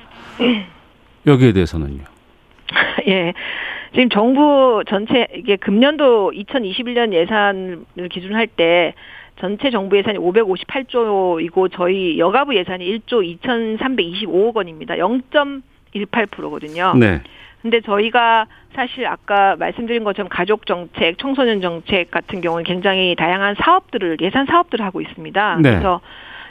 여기에 1.25 1.53
대해서는요. 1.53 2.03
예. 3.07 3.33
지금 3.93 4.09
정부 4.09 4.83
전체 4.89 5.25
이게 5.33 5.55
금년도 5.55 6.33
2021년 6.35 7.13
예산을 7.13 8.09
기준할 8.11 8.47
때 8.47 8.93
전체 9.39 9.71
정부 9.71 9.97
예산이 9.97 10.17
558조이고 10.17 11.71
저희 11.71 12.19
여가부 12.19 12.55
예산이 12.55 12.85
1조 12.85 13.39
2,325억 13.41 14.55
원입니다. 14.55 14.95
0.18%거든요. 14.95 16.93
네. 16.95 17.21
근데 17.61 17.81
저희가 17.81 18.47
사실 18.73 19.05
아까 19.05 19.55
말씀드린 19.57 20.03
것처럼 20.03 20.29
가족 20.29 20.65
정책, 20.65 21.17
청소년 21.17 21.61
정책 21.61 22.11
같은 22.11 22.41
경우는 22.41 22.63
굉장히 22.63 23.15
다양한 23.15 23.55
사업들을 23.55 24.17
예산 24.21 24.45
사업들을 24.45 24.85
하고 24.85 25.01
있습니다. 25.01 25.55
네. 25.61 25.69
그래서 25.69 25.99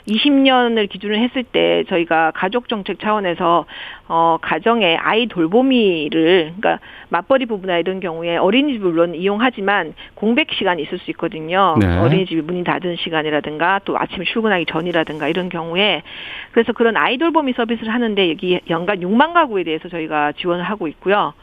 20년을 0.09 0.89
기준으로 0.89 1.17
했을 1.19 1.43
때 1.43 1.83
저희가 1.87 2.31
가족 2.31 2.67
정책 2.67 2.99
차원에서 2.99 3.65
어 4.07 4.37
가정의 4.41 4.97
아이 4.97 5.27
돌보미를 5.27 6.53
그러니까 6.57 6.79
맞벌이 7.09 7.45
부부나 7.45 7.77
이런 7.77 7.99
경우에 7.99 8.37
어린이집 8.37 8.81
물론 8.81 9.13
이용하지만 9.15 9.93
공백 10.15 10.51
시간이 10.51 10.81
있을 10.83 10.97
수 10.99 11.11
있거든요. 11.11 11.75
네. 11.79 11.97
어린이집이 11.99 12.41
문이 12.41 12.63
닫은 12.63 12.97
시간이라든가 12.97 13.81
또 13.85 13.97
아침 13.97 14.23
출근하기 14.23 14.65
전이라든가 14.65 15.27
이런 15.27 15.49
경우에 15.49 16.01
그래서 16.51 16.73
그런 16.73 16.97
아이 16.97 17.17
돌보미 17.17 17.53
서비스를 17.53 17.93
하는데 17.93 18.29
여기 18.29 18.59
연간 18.69 18.99
6만 18.99 19.33
가구에 19.33 19.63
대해서 19.63 19.89
저희가 19.89 20.33
지원을 20.33 20.63
하고 20.63 20.87
있고요. 20.87 21.33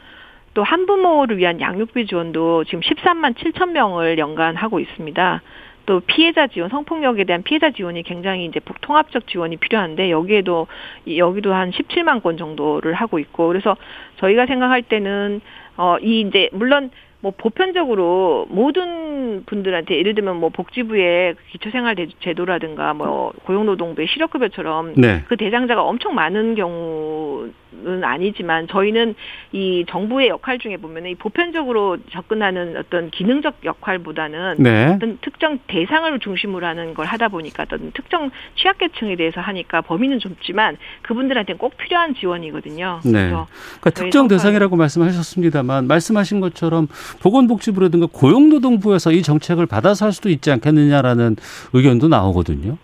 또 0.53 0.63
한부모를 0.63 1.37
위한 1.37 1.61
양육비 1.61 2.07
지원도 2.07 2.63
지금 2.63 2.79
13만 2.79 3.35
7천 3.35 3.73
명을 3.73 4.17
연간 4.17 4.55
하고 4.55 4.79
있습니다. 4.79 5.41
또 5.87 6.01
피해자 6.01 6.47
지원, 6.47 6.69
성폭력에 6.69 7.23
대한 7.23 7.43
피해자 7.43 7.71
지원이 7.71 8.03
굉장히 8.03 8.45
이제 8.45 8.59
통합적 8.81 9.25
지원이 9.27 9.55
필요한데 9.55 10.11
여기에도 10.11 10.67
여기도 11.15 11.53
한 11.53 11.71
17만 11.71 12.21
건 12.21 12.37
정도를 12.37 12.93
하고 12.93 13.17
있고 13.19 13.47
그래서 13.47 13.75
저희가 14.17 14.45
생각할 14.45 14.83
때는 14.83 15.41
어 15.77 15.97
이 16.01 16.21
이제 16.21 16.49
물론 16.51 16.89
뭐 17.19 17.33
보편적으로 17.35 18.47
모든 18.49 19.43
분들한테 19.45 19.97
예를 19.97 20.13
들면 20.13 20.37
뭐 20.37 20.49
복지부의 20.49 21.35
기초생활 21.51 21.95
제도라든가 22.19 22.93
뭐 22.93 23.31
고용노동부의 23.45 24.07
실업급여처럼 24.07 24.93
네. 24.95 25.23
그 25.27 25.37
대상자가 25.37 25.83
엄청 25.83 26.13
많은 26.13 26.55
경우 26.55 27.49
는 27.83 28.03
아니지만 28.03 28.67
저희는 28.67 29.13
이 29.51 29.85
정부의 29.87 30.29
역할 30.29 30.57
중에 30.57 30.77
보면은 30.77 31.11
이 31.11 31.15
보편적으로 31.15 31.97
접근하는 32.11 32.75
어떤 32.75 33.11
기능적 33.11 33.57
역할보다는 33.63 34.55
네. 34.57 34.93
어떤 34.95 35.19
특정 35.21 35.59
대상을 35.67 36.19
중심으로 36.19 36.65
하는 36.65 36.95
걸 36.95 37.05
하다 37.05 37.27
보니까 37.27 37.63
어떤 37.63 37.91
특정 37.91 38.31
취약계층에 38.55 39.15
대해서 39.15 39.41
하니까 39.41 39.81
범위는 39.81 40.19
좁지만 40.19 40.77
그분들한테는 41.03 41.59
꼭 41.59 41.77
필요한 41.77 42.15
지원이거든요. 42.15 43.01
네. 43.05 43.11
그래서 43.11 43.47
그러니까 43.79 43.89
특정 43.91 44.27
대상이라고 44.27 44.75
말씀하셨습니다만 44.75 45.87
말씀하신 45.87 46.39
것처럼 46.39 46.87
보건복지부라든가 47.21 48.07
고용노동부에서 48.11 49.11
이 49.11 49.21
정책을 49.21 49.67
받아서 49.67 50.05
할 50.05 50.13
수도 50.13 50.29
있지 50.29 50.51
않겠느냐라는 50.51 51.35
의견도 51.73 52.07
나오거든요. 52.07 52.77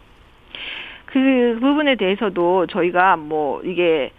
그 1.05 1.57
부분에 1.61 1.95
대해서도 1.95 2.67
저희가 2.67 3.17
뭐 3.17 3.61
이게 3.63 4.11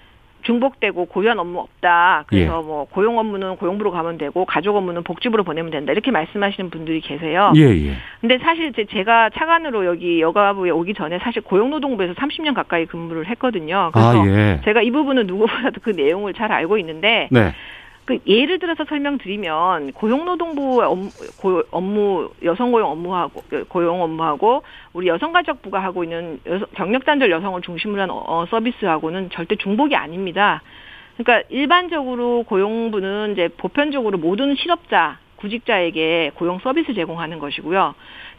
중복되고 0.44 1.06
고유한 1.06 1.38
업무 1.38 1.60
없다. 1.60 2.24
그래서 2.26 2.60
예. 2.62 2.66
뭐 2.66 2.86
고용 2.90 3.18
업무는 3.18 3.56
고용부로 3.56 3.90
가면 3.90 4.18
되고 4.18 4.44
가족 4.44 4.76
업무는 4.76 5.02
복지부로 5.02 5.42
보내면 5.42 5.70
된다. 5.70 5.92
이렇게 5.92 6.10
말씀하시는 6.10 6.70
분들이 6.70 7.00
계세요. 7.00 7.52
예, 7.56 7.62
예. 7.62 7.94
근데 8.20 8.38
사실 8.38 8.72
제가 8.72 9.30
차관으로 9.30 9.86
여기 9.86 10.20
여가부에 10.20 10.70
오기 10.70 10.94
전에 10.94 11.18
사실 11.18 11.42
고용노동부에서 11.42 12.14
30년 12.14 12.54
가까이 12.54 12.86
근무를 12.86 13.26
했거든요. 13.26 13.90
그래서 13.92 14.22
아, 14.22 14.26
예. 14.26 14.60
제가 14.64 14.82
이 14.82 14.90
부분은 14.90 15.26
누구보다도 15.26 15.80
그 15.82 15.90
내용을 15.90 16.34
잘 16.34 16.52
알고 16.52 16.78
있는데 16.78 17.28
네. 17.30 17.52
그 18.04 18.18
예를 18.26 18.58
들어서 18.58 18.84
설명드리면 18.84 19.92
고용노동부 19.92 20.82
업무, 20.82 21.10
고, 21.36 21.62
업무 21.70 22.30
여성 22.42 22.70
고용 22.70 22.90
업무하고 22.90 23.42
그 23.48 23.64
고용 23.66 24.02
업무하고 24.02 24.62
우리 24.92 25.08
여성가족부가 25.08 25.82
하고 25.82 26.04
있는 26.04 26.38
여성, 26.46 26.66
경력단절 26.74 27.30
여성을 27.30 27.62
중심으로 27.62 28.02
한 28.02 28.10
어, 28.10 28.46
서비스하고는 28.50 29.30
절대 29.30 29.56
중복이 29.56 29.96
아닙니다. 29.96 30.62
그러니까 31.16 31.46
일반적으로 31.48 32.42
고용부는 32.42 33.32
이제 33.32 33.48
보편적으로 33.56 34.18
모든 34.18 34.54
실업자 34.56 35.18
구직자에게 35.36 36.32
고용 36.34 36.58
서비스 36.58 36.92
제공하는 36.94 37.38
것이고요. 37.38 37.94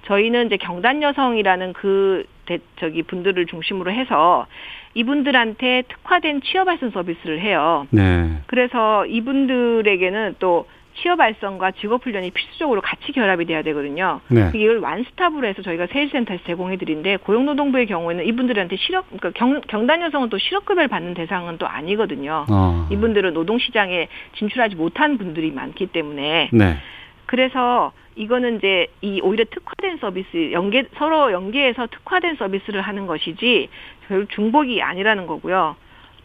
저희는 0.05 0.48
이제 0.48 0.57
경단 0.57 1.01
여성이라는 1.01 1.74
그 1.74 2.25
대, 2.45 2.59
저기 2.77 3.03
분들을 3.03 3.45
중심으로 3.45 3.91
해서 3.91 4.47
이분들한테 4.93 5.83
특화된 5.89 6.41
취업 6.41 6.65
발전 6.65 6.91
서비스를 6.91 7.41
해요. 7.41 7.87
네. 7.91 8.39
그래서 8.47 9.05
이분들에게는 9.05 10.35
또 10.39 10.67
취업 10.95 11.17
발전과 11.17 11.71
직업 11.71 12.05
훈련이 12.05 12.31
필수적으로 12.31 12.81
같이 12.81 13.11
결합이 13.11 13.45
돼야 13.45 13.61
되거든요. 13.63 14.21
네. 14.29 14.49
이걸 14.53 14.79
완스탑으로 14.79 15.45
해서 15.45 15.61
저희가 15.61 15.87
세일센터에서 15.87 16.43
제공해 16.45 16.77
드린데 16.77 17.17
고용노동부의 17.17 17.87
경우에는 17.87 18.25
이분들한테 18.25 18.77
실업 18.77 19.05
그러니까 19.07 19.31
경, 19.31 19.59
경단 19.67 20.01
여성은 20.01 20.29
또 20.29 20.37
실업급여를 20.37 20.87
받는 20.87 21.13
대상은 21.13 21.57
또 21.57 21.67
아니거든요. 21.67 22.45
어. 22.49 22.87
이분들은 22.91 23.33
노동시장에 23.33 24.07
진출하지 24.37 24.75
못한 24.75 25.17
분들이 25.17 25.51
많기 25.51 25.87
때문에 25.87 26.49
네. 26.53 26.77
그래서 27.25 27.91
이거는 28.15 28.57
이제 28.57 28.88
이 29.01 29.19
오히려 29.22 29.43
특화된 29.45 29.98
서비스 29.98 30.51
연계 30.51 30.86
서로 30.98 31.32
연계해서 31.32 31.88
특화된 31.88 32.36
서비스를 32.38 32.82
하는 32.82 33.08
것이지 33.08 33.69
별 34.08 34.28
중복이 34.28 34.82
아니라는 34.82 35.28
거고요. 35.28 35.75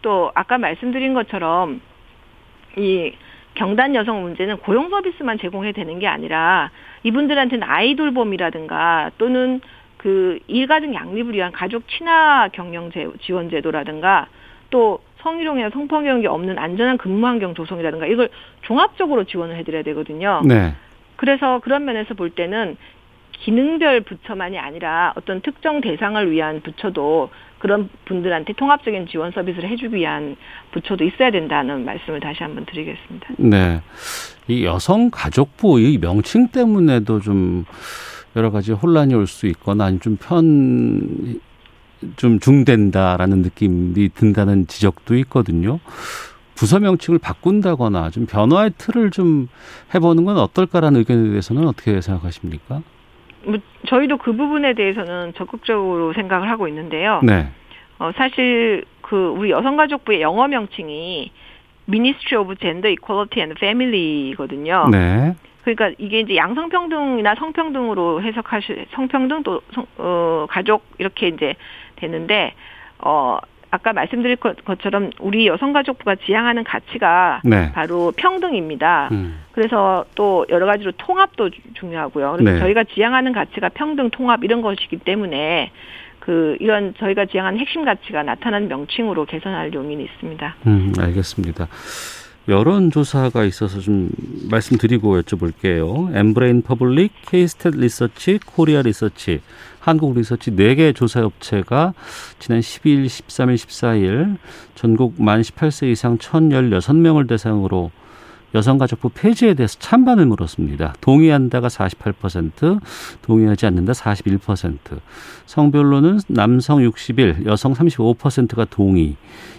또 0.03 0.31
아까 0.35 0.59
말씀드린 0.59 1.15
것처럼 1.15 1.81
이 2.77 3.13
경단 3.55 3.95
여성 3.95 4.23
문제는 4.23 4.59
고용 4.59 4.89
서비스만 4.91 5.39
제공해 5.39 5.73
되는 5.73 5.99
게 5.99 6.07
아니라 6.07 6.71
이분들한테는 7.03 7.67
아이돌봄이라든가 7.69 9.11
또는 9.19 9.61
그 9.97 10.39
일가족 10.47 10.95
양립을 10.95 11.35
위한 11.35 11.53
가족 11.53 11.87
친화 11.89 12.49
경영 12.53 12.91
지원 13.21 13.51
제도라든가 13.51 14.29
또 14.71 15.01
성희롱이나 15.19 15.71
성폭력이 15.71 16.27
없는 16.27 16.59
안전한 16.59 16.97
근무 16.97 17.27
환경 17.27 17.55
조성이라든가 17.55 18.07
이걸 18.07 18.31
종합적으로 18.63 19.25
지원을 19.25 19.57
해드려야 19.57 19.83
되거든요. 19.83 20.41
네. 20.47 20.73
그래서 21.21 21.61
그런 21.63 21.85
면에서 21.85 22.15
볼 22.15 22.31
때는 22.31 22.79
기능별 23.33 24.01
부처만이 24.03 24.59
아니라 24.59 25.13
어떤 25.17 25.43
특정 25.43 25.83
대상을 25.83 26.31
위한 26.31 26.63
부처도 26.63 27.29
그런 27.59 27.91
분들한테 28.07 28.55
통합적인 28.55 29.07
지원 29.07 29.31
서비스를 29.31 29.69
해주기 29.69 29.97
위한 29.97 30.37
부처도 30.73 31.05
있어야 31.05 31.31
된다는 31.31 31.85
말씀을 31.85 32.21
다시 32.21 32.43
한번 32.43 32.65
드리겠습니다. 32.65 33.29
네. 33.37 33.83
이 34.49 34.65
여성 34.65 35.11
가족부 35.11 35.79
이 35.79 35.99
명칭 35.99 36.49
때문에도 36.49 37.21
좀 37.21 37.67
여러 38.35 38.51
가지 38.51 38.73
혼란이 38.73 39.15
올 39.15 39.27
수 39.27 39.47
있거나 39.49 39.85
아니면 39.85 40.01
좀 40.01 40.17
편, 40.17 41.39
좀 42.17 42.41
중된다라는 42.41 43.43
느낌이 43.43 44.09
든다는 44.15 44.67
지적도 44.69 45.17
있거든요. 45.17 45.81
부서 46.61 46.79
명칭을 46.79 47.19
바꾼다거나 47.19 48.11
좀 48.11 48.27
변화의 48.27 48.73
틀을 48.77 49.11
좀 49.13 49.49
해보는 49.95 50.27
건 50.27 50.37
어떨까라는 50.37 51.01
의견에 51.01 51.31
대해서는 51.31 51.67
어떻게 51.67 52.03
생각하십니까? 52.03 52.83
뭐 53.47 53.57
저희도 53.87 54.19
그 54.19 54.37
부분에 54.37 54.75
대해서는 54.75 55.33
적극적으로 55.39 56.13
생각을 56.13 56.51
하고 56.51 56.69
있는데요. 56.69 57.21
네. 57.23 57.49
어 57.99 58.11
사실 58.15 58.85
그 59.01 59.35
우리 59.39 59.51
여성가족부의 59.51 60.21
영어 60.21 60.49
명칭이 60.49 61.33
Ministry 61.89 62.45
of 62.45 62.55
Gender 62.57 62.93
Equality 62.93 63.41
and 63.43 63.55
Family거든요. 63.57 64.89
네. 64.91 65.35
그러니까 65.63 65.93
이게 65.97 66.21
이제 66.21 66.37
양성평등이나 66.37 67.37
성평등으로 67.37 68.23
해석하실 68.23 68.87
성평등 68.91 69.45
또 69.45 69.63
성, 69.73 69.87
어, 69.97 70.47
가족 70.51 70.85
이렇게 70.99 71.29
이제 71.29 71.55
되는데 71.97 72.53
어 72.99 73.39
아까 73.71 73.93
말씀드린 73.93 74.37
것처럼 74.65 75.11
우리 75.21 75.47
여성가족부가 75.47 76.17
지향하는 76.27 76.65
가치가 76.65 77.41
네. 77.45 77.71
바로 77.73 78.13
평등입니다. 78.17 79.09
음. 79.13 79.41
그래서 79.53 80.05
또 80.15 80.45
여러 80.49 80.67
가지로 80.67 80.93
통합도 80.93 81.51
중요하고요. 81.75 82.37
그래서 82.39 82.53
네. 82.53 82.59
저희가 82.59 82.85
지향하는 82.85 83.33
가치가 83.33 83.69
평등, 83.69 84.11
통합 84.11 84.43
이런 84.43 84.61
것이기 84.61 84.99
때문에 84.99 85.71
그 86.19 86.57
이런 86.61 86.95
저희가 86.99 87.27
지향하는 87.27 87.59
핵심 87.59 87.85
가치가 87.85 88.23
나타난 88.23 88.69
명칭으로 88.69 89.25
개선할 89.27 89.73
용의가 89.73 90.03
있습니다. 90.05 90.57
음, 90.67 90.93
알겠습니다. 90.99 91.69
여론조사가 92.49 93.45
있어서 93.45 93.81
좀 93.81 94.11
말씀드리고 94.51 95.21
여쭤볼게요. 95.21 96.15
엠브레인 96.17 96.63
퍼블릭, 96.63 97.13
케이스탯 97.27 97.79
리서치, 97.79 98.41
코리아 98.45 98.83
리서치 98.83 99.41
한국 99.81 100.15
리서치 100.15 100.53
4개 100.53 100.95
조사업체가 100.95 101.95
지난 102.39 102.61
12일, 102.61 103.07
13일, 103.07 103.55
14일 103.55 104.37
전국 104.75 105.21
만 105.21 105.41
18세 105.41 105.91
이상 105.91 106.19
1,016명을 106.19 107.27
대상으로 107.27 107.91
여성가족부 108.55 109.11
폐지에 109.11 109.55
대해서 109.55 109.79
찬반을 109.79 110.27
물었습니다. 110.27 110.95
동의한다가 111.01 111.69
48%, 111.69 112.81
동의하지 113.23 113.67
않는다 113.67 113.93
41%. 113.93 114.79
성별로는 115.47 116.21
남성 116.29 116.83
61, 116.83 117.47
여성 117.47 117.75
35%가 117.75 118.65
동의. 118.65 119.17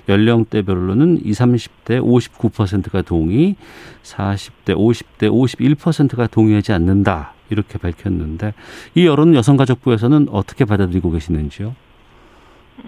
연령대별로는 0.09 1.19
20, 1.23 1.41
30대 1.41 2.01
59%가 2.01 3.01
동의, 3.01 3.55
40대, 4.03 4.75
50대 4.75 5.29
51%가 5.29 6.27
동의하지 6.27 6.73
않는다. 6.73 7.33
이렇게 7.49 7.77
밝혔는데 7.77 8.53
이 8.95 9.05
여론 9.05 9.35
여성가족부에서는 9.35 10.29
어떻게 10.31 10.63
받아들이고 10.63 11.11
계시는지요? 11.11 11.75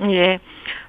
예. 0.09 0.39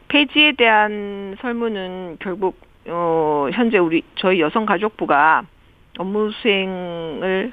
폐지에 0.09 0.53
대한 0.53 1.37
설문은 1.41 2.19
결국 2.21 2.57
어 2.89 3.49
현재 3.53 3.79
우리 3.79 4.03
저희 4.17 4.41
여성가족부가 4.41 5.43
업무 5.99 6.31
수행을 6.33 7.53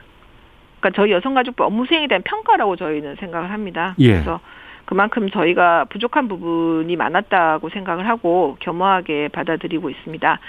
그러니까 0.79 1.01
저희 1.01 1.11
여성가족부 1.11 1.63
업무 1.63 1.85
수행에 1.85 2.07
대한 2.07 2.21
평가라고 2.23 2.75
저희는 2.75 3.15
생각을 3.15 3.51
합니다. 3.51 3.95
예. 3.99 4.13
그래서 4.13 4.39
그만큼 4.85 5.29
저희가 5.29 5.85
부족한 5.85 6.27
부분이 6.27 6.95
많았다고 6.97 7.69
생각을 7.69 8.09
하고 8.09 8.57
겸허하게 8.59 9.29
받아들이고 9.29 9.89
있습니다. 9.89 10.39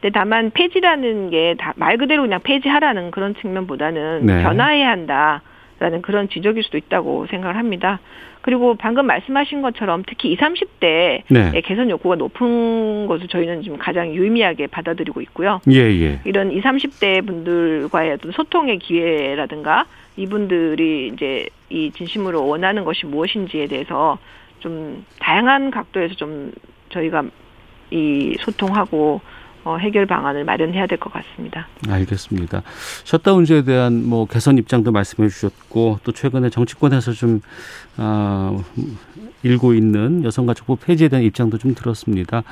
근데 0.00 0.10
다만 0.12 0.50
폐지라는 0.50 1.30
게 1.30 1.54
말 1.76 1.96
그대로 1.98 2.22
그냥 2.22 2.40
폐지하라는 2.42 3.10
그런 3.12 3.34
측면보다는 3.36 4.26
네. 4.26 4.42
변화해야 4.42 4.90
한다 4.90 5.42
라는 5.84 6.00
그런 6.00 6.30
지적일 6.30 6.62
수도 6.62 6.78
있다고 6.78 7.26
생각을 7.26 7.56
합니다. 7.58 8.00
그리고 8.40 8.74
방금 8.74 9.06
말씀하신 9.06 9.60
것처럼 9.60 10.02
특히 10.06 10.32
20, 10.32 10.40
30대의 10.40 11.22
네. 11.28 11.60
개선 11.62 11.90
욕구가 11.90 12.16
높은 12.16 13.06
것을 13.06 13.28
저희는 13.28 13.62
지금 13.62 13.76
가장 13.76 14.10
유의미하게 14.14 14.68
받아들이고 14.68 15.20
있고요. 15.20 15.60
예, 15.70 15.80
예. 15.80 16.20
이런 16.24 16.52
20, 16.52 16.64
30대 16.64 17.26
분들과의 17.26 18.12
어떤 18.12 18.32
소통의 18.32 18.78
기회라든가 18.78 19.84
이분들이 20.16 21.10
이제 21.12 21.48
이 21.68 21.90
진심으로 21.90 22.46
원하는 22.46 22.84
것이 22.84 23.04
무엇인지에 23.04 23.66
대해서 23.66 24.16
좀 24.60 25.04
다양한 25.20 25.70
각도에서 25.70 26.14
좀 26.14 26.50
저희가 26.88 27.24
이 27.90 28.36
소통하고 28.40 29.20
어, 29.64 29.76
해결 29.78 30.06
방안을 30.06 30.44
마련해야 30.44 30.86
될 30.86 30.98
것 30.98 31.12
같습니다. 31.12 31.66
알겠습니다. 31.88 32.62
셧다운제에 33.04 33.62
대한 33.62 34.06
뭐 34.06 34.26
개선 34.26 34.58
입장도 34.58 34.92
말씀해 34.92 35.28
주셨고 35.28 36.00
또 36.04 36.12
최근에 36.12 36.50
정치권에서 36.50 37.12
좀 37.12 37.40
어, 37.96 38.62
일고 39.42 39.74
있는 39.74 40.22
여성가족부 40.24 40.76
폐지에 40.76 41.08
대한 41.08 41.24
입장도 41.24 41.58
좀 41.58 41.74
들었습니다. 41.74 42.42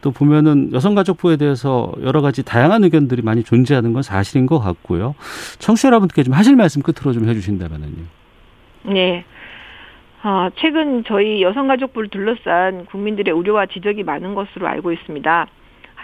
또 0.00 0.10
보면은 0.10 0.70
여성가족부에 0.72 1.36
대해서 1.36 1.90
여러 2.02 2.20
가지 2.20 2.42
다양한 2.42 2.84
의견들이 2.84 3.22
많이 3.22 3.42
존재하는 3.42 3.92
건 3.94 4.02
사실인 4.02 4.44
것 4.46 4.58
같고요. 4.58 5.14
청취자 5.60 5.88
여러분께 5.88 6.22
좀 6.24 6.34
하실 6.34 6.56
말씀 6.56 6.82
끝으로 6.82 7.12
좀 7.12 7.26
해주신다면요. 7.28 7.86
네. 8.92 9.24
어, 10.24 10.48
최근 10.56 11.04
저희 11.06 11.42
여성가족부를 11.42 12.08
둘러싼 12.10 12.86
국민들의 12.86 13.32
우려와 13.32 13.66
지적이 13.66 14.02
많은 14.02 14.34
것으로 14.34 14.66
알고 14.68 14.92
있습니다. 14.92 15.46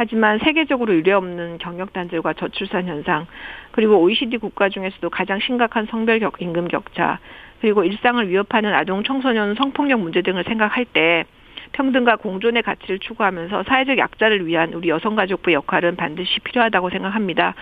하지만 0.01 0.39
세계적으로 0.39 0.95
유례없는 0.95 1.59
경력 1.59 1.93
단절과 1.93 2.33
저출산 2.33 2.87
현상, 2.87 3.27
그리고 3.71 4.01
OECD 4.01 4.39
국가 4.39 4.71
중에서도 4.71 5.11
가장 5.11 5.41
심각한 5.41 5.85
성별 5.91 6.21
격, 6.21 6.41
임금 6.41 6.69
격차, 6.69 7.19
그리고 7.61 7.85
일상을 7.85 8.27
위협하는 8.27 8.73
아동 8.73 9.05
청소년 9.05 9.55
성폭력 9.57 10.01
문제 10.01 10.23
등을 10.23 10.45
생각할 10.45 10.87
때 10.87 11.25
평등과 11.73 12.17
공존의 12.17 12.63
가치를 12.63 12.99
추구하면서 12.99 13.65
사회적 13.65 13.99
약자를 13.99 14.47
위한 14.47 14.73
우리 14.73 14.89
여성가족부의 14.89 15.53
역할은 15.55 15.97
반드시 15.97 16.41
필요하다고 16.41 16.89
생각합니다. 16.89 17.55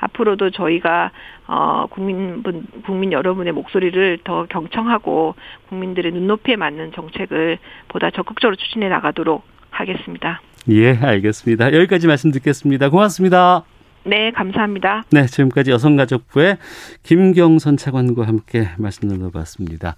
앞으로도 0.00 0.50
저희가 0.50 1.12
어 1.46 1.86
국민분 1.90 2.66
국민 2.84 3.12
여러분의 3.12 3.52
목소리를 3.52 4.18
더 4.24 4.46
경청하고 4.46 5.36
국민들의 5.68 6.10
눈높이에 6.10 6.56
맞는 6.56 6.90
정책을 6.90 7.58
보다 7.86 8.10
적극적으로 8.10 8.56
추진해 8.56 8.88
나가도록 8.88 9.44
하겠습니다. 9.70 10.40
예, 10.68 10.96
알겠습니다. 10.96 11.72
여기까지 11.72 12.06
말씀 12.06 12.30
듣겠습니다. 12.30 12.88
고맙습니다. 12.88 13.64
네, 14.06 14.30
감사합니다. 14.32 15.04
네, 15.10 15.26
지금까지 15.26 15.70
여성가족부의 15.70 16.58
김경선 17.02 17.76
차관과 17.76 18.26
함께 18.26 18.68
말씀 18.76 19.08
나눠봤습니다. 19.08 19.96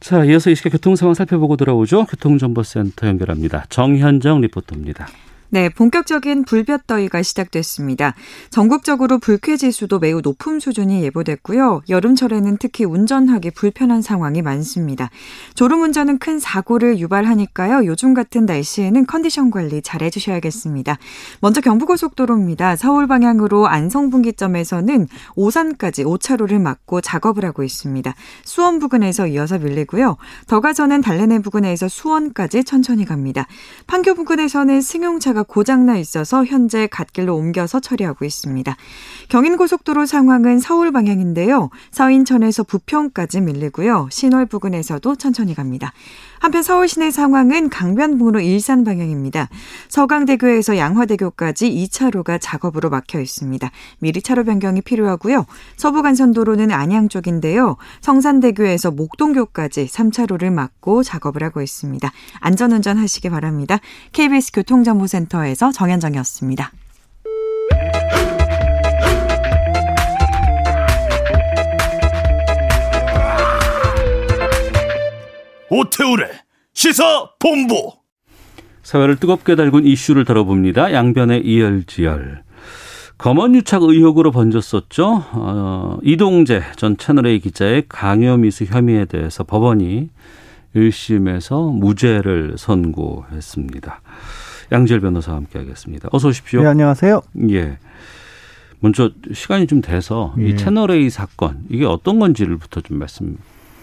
자, 0.00 0.24
이어서 0.24 0.50
이 0.50 0.54
시각 0.54 0.70
교통 0.72 0.96
상황 0.96 1.14
살펴보고 1.14 1.56
돌아오죠. 1.56 2.06
교통정보센터 2.06 3.06
연결합니다. 3.06 3.64
정현정 3.68 4.40
리포터입니다. 4.40 5.06
네, 5.48 5.68
본격적인 5.68 6.44
불볕더위가 6.44 7.22
시작됐습니다. 7.22 8.14
전국적으로 8.50 9.18
불쾌 9.18 9.56
지수도 9.56 10.00
매우 10.00 10.20
높은 10.20 10.58
수준이 10.58 11.04
예보됐고요. 11.04 11.82
여름철에는 11.88 12.56
특히 12.58 12.84
운전하기 12.84 13.52
불편한 13.52 14.02
상황이 14.02 14.42
많습니다. 14.42 15.08
졸음 15.54 15.82
운전은 15.82 16.18
큰 16.18 16.40
사고를 16.40 16.98
유발하니까요. 16.98 17.86
요즘 17.86 18.12
같은 18.12 18.44
날씨에는 18.44 19.06
컨디션 19.06 19.52
관리 19.52 19.82
잘 19.82 20.02
해주셔야겠습니다. 20.02 20.98
먼저 21.40 21.60
경부고속도로입니다. 21.60 22.74
서울 22.74 23.06
방향으로 23.06 23.68
안성 23.68 24.10
분기점에서는 24.10 25.06
오산까지 25.36 26.04
5차로를 26.04 26.60
막고 26.60 27.00
작업을 27.00 27.44
하고 27.44 27.62
있습니다. 27.62 28.14
수원 28.44 28.80
부근에서 28.80 29.28
이어서 29.28 29.58
밀리고요. 29.58 30.16
더 30.48 30.60
가서는 30.60 31.02
달래내 31.02 31.38
부근에서 31.38 31.86
수원까지 31.88 32.64
천천히 32.64 33.04
갑니다. 33.04 33.46
판교 33.86 34.14
부근에서는 34.14 34.80
승용차가 34.80 35.35
고장나 35.42 35.96
있어서 35.98 36.44
현재 36.44 36.86
갓길로 36.86 37.34
옮겨서 37.36 37.80
처리하고 37.80 38.24
있습니다. 38.24 38.76
경인고속도로 39.28 40.06
상황은 40.06 40.58
서울 40.58 40.92
방향인데요. 40.92 41.70
서인천에서 41.90 42.62
부평까지 42.64 43.40
밀리고요. 43.40 44.08
신월 44.10 44.46
부근에서도 44.46 45.16
천천히 45.16 45.54
갑니다. 45.54 45.92
한편 46.38 46.62
서울 46.62 46.88
시내 46.88 47.10
상황은 47.10 47.70
강변북로 47.70 48.40
일산 48.40 48.84
방향입니다. 48.84 49.48
서강대교에서 49.88 50.76
양화대교까지 50.76 51.70
2차로가 51.70 52.38
작업으로 52.40 52.90
막혀 52.90 53.20
있습니다. 53.20 53.70
미리 53.98 54.22
차로 54.22 54.44
변경이 54.44 54.80
필요하고요. 54.80 55.46
서부간선도로는 55.76 56.70
안양 56.70 57.08
쪽인데요. 57.08 57.76
성산대교에서 58.00 58.90
목동교까지 58.90 59.86
3차로를 59.86 60.52
막고 60.52 61.02
작업을 61.02 61.42
하고 61.42 61.62
있습니다. 61.62 62.10
안전운전 62.40 62.98
하시기 62.98 63.30
바랍니다. 63.30 63.78
KBS 64.12 64.52
교통정보센터에서 64.52 65.72
정현정이었습니다. 65.72 66.72
오태우래 75.70 76.28
시사 76.72 77.30
본부. 77.38 77.92
사회를 78.82 79.16
뜨겁게 79.16 79.56
달군 79.56 79.84
이슈를 79.84 80.24
다뤄봅니다. 80.24 80.92
양변의 80.92 81.44
이열지열. 81.44 82.44
검언유착 83.18 83.82
의혹으로 83.82 84.30
번졌었죠. 84.30 85.24
어, 85.32 85.98
이동재 86.02 86.62
전 86.76 86.96
채널A 86.96 87.40
기자의 87.40 87.84
강요미수 87.88 88.64
혐의에 88.64 89.06
대해서 89.06 89.42
법원이 89.42 90.10
1심에서 90.76 91.72
무죄를 91.72 92.54
선고했습니다. 92.58 94.00
양지열 94.70 95.00
변호사와 95.00 95.38
함께하겠습니다. 95.38 96.10
어서 96.12 96.28
오십시오. 96.28 96.62
네, 96.62 96.68
안녕하세요. 96.68 97.22
예. 97.50 97.78
먼저 98.80 99.10
시간이 99.32 99.66
좀 99.66 99.80
돼서 99.80 100.34
예. 100.38 100.48
이 100.48 100.56
채널A 100.56 101.08
사건 101.08 101.64
이게 101.70 101.86
어떤 101.86 102.18
건지를부터 102.18 102.82
좀 102.82 102.98
말씀. 102.98 103.38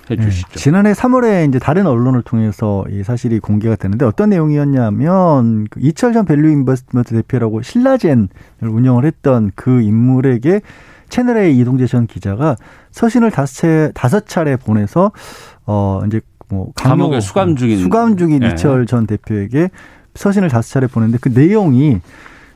해 0.09 0.17
주시죠. 0.17 0.47
네, 0.49 0.55
지난해 0.59 0.93
3월에 0.93 1.47
이제 1.47 1.59
다른 1.59 1.85
언론을 1.87 2.21
통해서 2.23 2.83
이 2.89 3.03
사실이 3.03 3.39
공개가 3.39 3.75
되는데 3.75 4.05
어떤 4.05 4.29
내용이었냐면 4.29 5.67
그 5.69 5.79
이철 5.81 6.13
전 6.13 6.25
밸류 6.25 6.49
인베스트먼트 6.49 7.15
대표라고 7.15 7.61
신라젠을 7.61 8.27
운영을 8.61 9.05
했던 9.05 9.51
그 9.55 9.81
인물에게 9.81 10.61
채널A 11.09 11.55
이동재 11.57 11.85
전 11.85 12.07
기자가 12.07 12.55
서신을 12.91 13.31
다섯 13.31 13.53
차례, 13.53 13.91
다섯 13.93 14.27
차례 14.27 14.55
보내서 14.55 15.11
어 15.65 16.01
이제 16.07 16.21
뭐 16.49 16.71
강요, 16.75 16.97
감옥에 16.97 17.19
수감 17.19 17.55
중인 17.55 17.79
수감 17.79 18.17
중인 18.17 18.39
네. 18.39 18.49
이철 18.49 18.85
전 18.85 19.07
대표에게 19.07 19.69
서신을 20.15 20.49
다섯 20.49 20.73
차례 20.73 20.87
보냈는데 20.87 21.19
그 21.21 21.29
내용이 21.29 21.99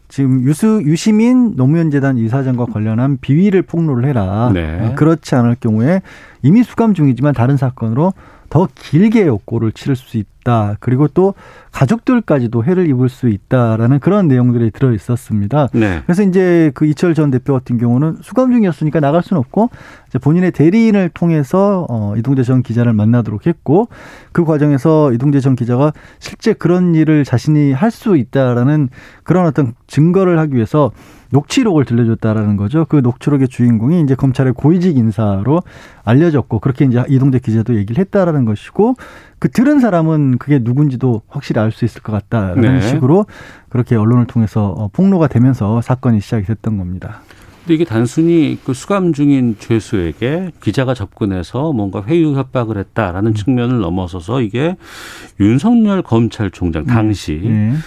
지금 0.08 0.42
유수 0.44 0.82
유시민 0.86 1.56
노무현 1.56 1.92
재단 1.92 2.18
이사장과 2.18 2.68
관련한 2.68 3.18
비위를 3.20 3.62
폭로를 3.64 4.08
해라. 4.08 4.52
네. 4.54 4.94
그렇지 4.96 5.36
않을 5.36 5.58
경우에 5.60 6.02
이미 6.42 6.64
수감 6.64 6.94
중이지만 6.94 7.34
다른 7.34 7.58
사건으로 7.58 8.14
더 8.50 8.68
길게 8.74 9.28
욕고를 9.28 9.72
치를 9.74 9.96
수 9.96 10.18
있다. 10.18 10.37
그리고 10.80 11.08
또 11.08 11.34
가족들까지도 11.72 12.64
해를 12.64 12.88
입을 12.88 13.10
수 13.10 13.28
있다라는 13.30 14.00
그런 14.00 14.28
내용들이 14.28 14.72
들어 14.72 14.94
있었습니다. 14.94 15.68
네. 15.74 16.02
그래서 16.06 16.24
이제 16.24 16.72
그 16.74 16.86
이철 16.86 17.14
전 17.14 17.30
대표 17.32 17.54
같은 17.54 17.78
경우는 17.78 18.18
수감 18.22 18.52
중이었으니까 18.52 19.00
나갈 19.00 19.22
수는 19.24 19.40
없고 19.40 19.70
본인의 20.22 20.52
대리인을 20.52 21.10
통해서 21.14 21.86
어 21.90 22.14
이동재 22.18 22.44
전 22.44 22.64
기자를 22.64 22.94
만나도록 22.94 23.46
했고 23.46 23.90
그 24.32 24.46
과정에서 24.46 25.12
이동재 25.14 25.40
전 25.42 25.56
기자가 25.56 25.92
실제 26.20 26.54
그런 26.54 26.96
일을 26.96 27.24
자신이 27.26 27.74
할 27.74 27.88
수 27.98 28.16
있다라는 28.18 28.90
그런 29.24 29.48
어떤 29.48 29.74
증거를 29.88 30.38
하기 30.40 30.56
위해서 30.56 30.92
녹취록을 31.30 31.86
들려줬다라는 31.86 32.58
거죠. 32.58 32.86
그 32.86 32.98
녹취록의 32.98 33.48
주인공이 33.48 34.02
이제 34.02 34.16
검찰의 34.16 34.54
고위직 34.54 34.98
인사로 34.98 35.62
알려졌고 36.04 36.60
그렇게 36.60 36.86
이제 36.86 37.04
이동재 37.08 37.40
기자도 37.40 37.76
얘기를 37.76 38.00
했다라는 38.00 38.46
것이고 38.46 38.96
그 39.40 39.50
들은 39.50 39.80
사람은 39.80 40.38
그게 40.38 40.60
누군지도 40.62 41.22
확실히 41.28 41.62
알 41.62 41.72
수 41.72 41.86
있을 41.86 42.02
것 42.02 42.12
같다라는 42.12 42.80
네. 42.80 42.82
식으로 42.82 43.26
그렇게 43.70 43.96
언론을 43.96 44.26
통해서 44.26 44.70
어, 44.70 44.88
폭로가 44.88 45.28
되면서 45.28 45.82
사건이 45.82 46.22
시작이 46.22 46.46
됐던 46.46 46.78
겁니다. 46.78 47.22
근데 47.60 47.76
이게 47.76 47.84
단순히 47.84 48.58
그 48.64 48.74
수감 48.74 49.12
중인 49.12 49.58
죄수에게 49.60 50.52
기자가 50.64 50.94
접근해서 50.94 51.74
뭔가 51.74 52.02
회유 52.02 52.34
협박을 52.34 52.78
했다라는 52.78 53.32
음. 53.32 53.34
측면을 53.34 53.80
넘어서서 53.80 54.42
이게 54.42 54.78
윤석열 55.42 56.02
검찰총장 56.02 56.86
당시 56.86 57.42
음. 57.44 57.74
네. 57.74 57.78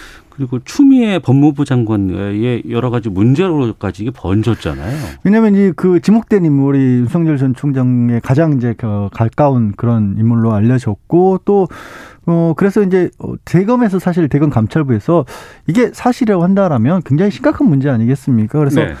그리고 0.47 0.63
추미애 0.65 1.19
법무부 1.19 1.65
장관의 1.65 2.63
여러 2.69 2.89
가지 2.89 3.09
문제로까지 3.09 4.03
이게 4.03 4.11
번졌잖아요. 4.11 4.97
왜냐하면 5.23 5.55
이 5.55 5.71
그 5.75 5.99
지목된 6.01 6.43
인물이 6.45 6.79
윤석열 6.79 7.37
전 7.37 7.53
총장의 7.55 8.21
가장 8.21 8.53
이제 8.53 8.73
그 8.77 9.09
가까운 9.11 9.71
그런 9.75 10.15
인물로 10.17 10.53
알려졌고 10.53 11.41
또 11.45 11.67
어, 12.25 12.53
그래서 12.55 12.81
이제 12.83 13.09
대검에서 13.45 13.99
사실 13.99 14.27
대검 14.29 14.49
감찰부에서 14.49 15.25
이게 15.67 15.89
사실이라고 15.93 16.43
한다라면 16.43 17.01
굉장히 17.03 17.31
심각한 17.31 17.67
문제 17.67 17.89
아니겠습니까? 17.89 18.59
그래서 18.59 18.81
네. 18.81 18.93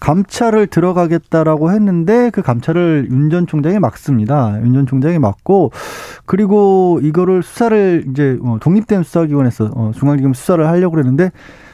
감찰을 0.00 0.66
들어가겠다라고 0.68 1.70
했는데 1.72 2.30
그 2.30 2.42
감찰을 2.42 3.08
윤 3.10 3.30
전 3.30 3.46
총장이 3.46 3.78
막습니다. 3.78 4.58
윤 4.62 4.72
전 4.74 4.86
총장이 4.86 5.18
막고 5.18 5.72
그리고 6.26 7.00
이거를 7.02 7.42
수사를 7.42 8.04
이제 8.10 8.38
어, 8.42 8.58
독립된 8.60 9.02
수사기관에서 9.02 9.70
어, 9.74 9.90
중앙지검 9.94 10.32
수사를 10.34 10.66
하려고 10.66 10.92
그랬는데 10.92 11.30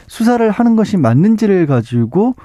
수사를 0.07 0.49
하는 0.49 0.75
것이 0.75 0.97
맞는지를 0.97 1.65
가지고 1.67 2.35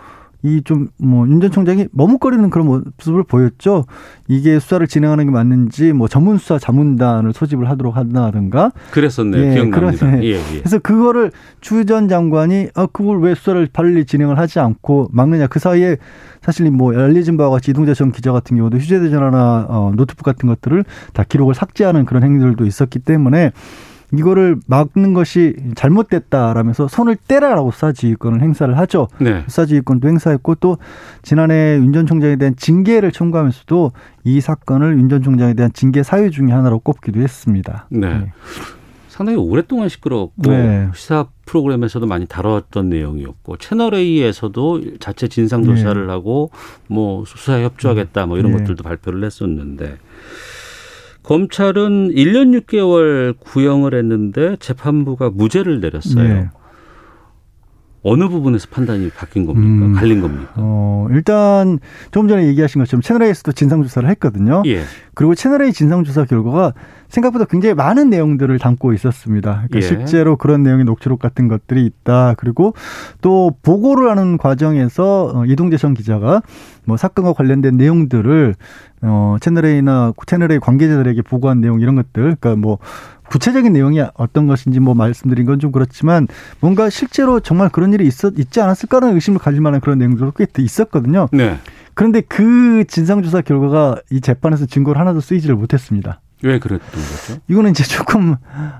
이 0.44 0.62
좀 0.64 0.88
뭐 1.00 1.26
윤 1.26 1.40
전 1.40 1.50
총장이 1.50 1.88
머뭇거리는 1.90 2.48
그런 2.50 2.66
모습을 2.68 3.24
보였죠. 3.24 3.86
이게 4.28 4.60
수사를 4.60 4.86
진행하는 4.86 5.24
게 5.26 5.30
맞는지 5.32 5.92
뭐 5.92 6.06
전문 6.06 6.38
수사 6.38 6.58
자문단을 6.58 7.32
소집을 7.32 7.68
하도록 7.70 7.96
한다든가. 7.96 8.70
그랬었네요. 8.92 9.42
예, 9.50 9.54
기억납니다. 9.54 10.22
예, 10.22 10.34
예. 10.34 10.58
그래서 10.60 10.78
그거를 10.78 11.32
추 11.60 11.84
전 11.84 12.08
장관이 12.08 12.68
아 12.74 12.86
그걸 12.86 13.20
왜 13.20 13.34
수사를 13.34 13.68
빨리 13.72 14.04
진행을 14.04 14.38
하지 14.38 14.60
않고 14.60 15.08
막느냐. 15.12 15.46
그 15.48 15.58
사이에 15.58 15.96
사실 16.42 16.70
뭐 16.70 16.94
알려진 16.94 17.36
바와 17.36 17.50
같이 17.50 17.72
이동재 17.72 17.94
전 17.94 18.12
기자 18.12 18.30
같은 18.32 18.56
경우도 18.56 18.78
휴대전화나 18.78 19.66
어, 19.68 19.92
노트북 19.96 20.24
같은 20.24 20.48
것들을 20.48 20.84
다 21.14 21.24
기록을 21.28 21.54
삭제하는 21.54 22.04
그런 22.04 22.22
행위들도 22.22 22.64
있었기 22.64 23.00
때문에 23.00 23.50
이거를 24.12 24.56
막는 24.66 25.12
것이 25.12 25.54
잘못됐다라면서 25.74 26.88
손을 26.88 27.16
떼라라고 27.28 27.70
수사지휘권을 27.72 28.40
행사를 28.40 28.76
하죠. 28.78 29.08
네. 29.20 29.44
수사지휘권도 29.48 30.08
행사했고 30.08 30.54
또 30.56 30.78
지난해 31.22 31.76
윤 31.76 31.92
전 31.92 32.06
총장에 32.06 32.36
대한 32.36 32.56
징계를 32.56 33.12
청구하면서도 33.12 33.92
이 34.24 34.40
사건을 34.40 34.98
윤 34.98 35.08
전 35.08 35.22
총장에 35.22 35.54
대한 35.54 35.72
징계 35.72 36.02
사유 36.02 36.30
중의 36.30 36.54
하나로 36.54 36.78
꼽기도 36.78 37.20
했습니다. 37.20 37.86
네. 37.90 38.18
네. 38.18 38.32
상당히 39.08 39.36
오랫동안 39.36 39.88
시끄럽고 39.88 40.50
네. 40.50 40.88
시사 40.94 41.26
프로그램에서도 41.44 42.06
많이 42.06 42.26
다뤘던 42.26 42.88
내용이었고 42.88 43.56
채널 43.56 43.94
A에서도 43.94 44.98
자체 45.00 45.26
진상 45.26 45.64
조사를 45.64 46.06
네. 46.06 46.12
하고 46.12 46.50
뭐 46.86 47.24
수사에 47.26 47.64
협조하겠다 47.64 48.26
뭐 48.26 48.38
이런 48.38 48.52
네. 48.52 48.58
것들도 48.58 48.84
발표를 48.84 49.24
했었는데 49.24 49.96
검찰은 51.28 52.08
1년 52.14 52.58
6개월 52.62 53.38
구형을 53.38 53.92
했는데 53.92 54.56
재판부가 54.60 55.28
무죄를 55.28 55.78
내렸어요. 55.78 56.26
네. 56.26 56.48
어느 58.02 58.28
부분에서 58.28 58.68
판단이 58.70 59.10
바뀐 59.10 59.44
겁니까? 59.44 59.86
음, 59.86 59.92
갈린 59.92 60.22
겁니까? 60.22 60.52
어, 60.56 61.06
일단 61.10 61.80
조금 62.12 62.28
전에 62.28 62.46
얘기하신 62.46 62.78
것처럼 62.80 63.02
채널A에서도 63.02 63.52
진상조사를 63.52 64.08
했거든요. 64.08 64.62
예. 64.64 64.84
그리고 65.18 65.34
채널A 65.34 65.72
진상조사 65.72 66.26
결과가 66.26 66.74
생각보다 67.08 67.44
굉장히 67.44 67.74
많은 67.74 68.08
내용들을 68.08 68.56
담고 68.60 68.92
있었습니다. 68.92 69.64
그러니까 69.66 69.78
예. 69.78 69.80
실제로 69.80 70.36
그런 70.36 70.62
내용의 70.62 70.84
녹취록 70.84 71.18
같은 71.18 71.48
것들이 71.48 71.84
있다. 71.84 72.34
그리고 72.38 72.74
또 73.20 73.50
보고를 73.62 74.08
하는 74.10 74.38
과정에서 74.38 75.32
어, 75.34 75.44
이동재 75.44 75.76
전 75.76 75.94
기자가 75.94 76.40
뭐 76.84 76.96
사건과 76.96 77.32
관련된 77.32 77.76
내용들을 77.76 78.54
어 79.02 79.36
채널A나 79.40 80.12
채널A 80.24 80.60
관계자들에게 80.60 81.22
보고한 81.22 81.60
내용 81.60 81.80
이런 81.80 81.96
것들 81.96 82.36
그러니까 82.36 82.54
뭐 82.54 82.78
구체적인 83.28 83.72
내용이 83.72 84.00
어떤 84.14 84.46
것인지 84.46 84.78
뭐 84.78 84.94
말씀드린 84.94 85.46
건 85.46 85.58
좀 85.58 85.72
그렇지만 85.72 86.28
뭔가 86.60 86.90
실제로 86.90 87.40
정말 87.40 87.68
그런 87.70 87.92
일이 87.92 88.06
있었 88.06 88.38
있지 88.38 88.60
않았을까라는 88.60 89.16
의심을 89.16 89.40
가질 89.40 89.60
만한 89.60 89.80
그런 89.80 89.98
내용들도 89.98 90.32
꽤 90.32 90.46
있었거든요. 90.58 91.28
네. 91.32 91.58
그런데 91.98 92.20
그 92.20 92.84
진상조사 92.86 93.40
결과가 93.40 93.96
이 94.12 94.20
재판에서 94.20 94.66
증거를 94.66 95.00
하나도 95.00 95.18
쓰이지를 95.18 95.56
못했습니다. 95.56 96.20
왜 96.44 96.60
그랬던 96.60 96.88
거죠? 96.88 97.40
이거는 97.48 97.72
이제 97.72 97.82
조금 97.82 98.36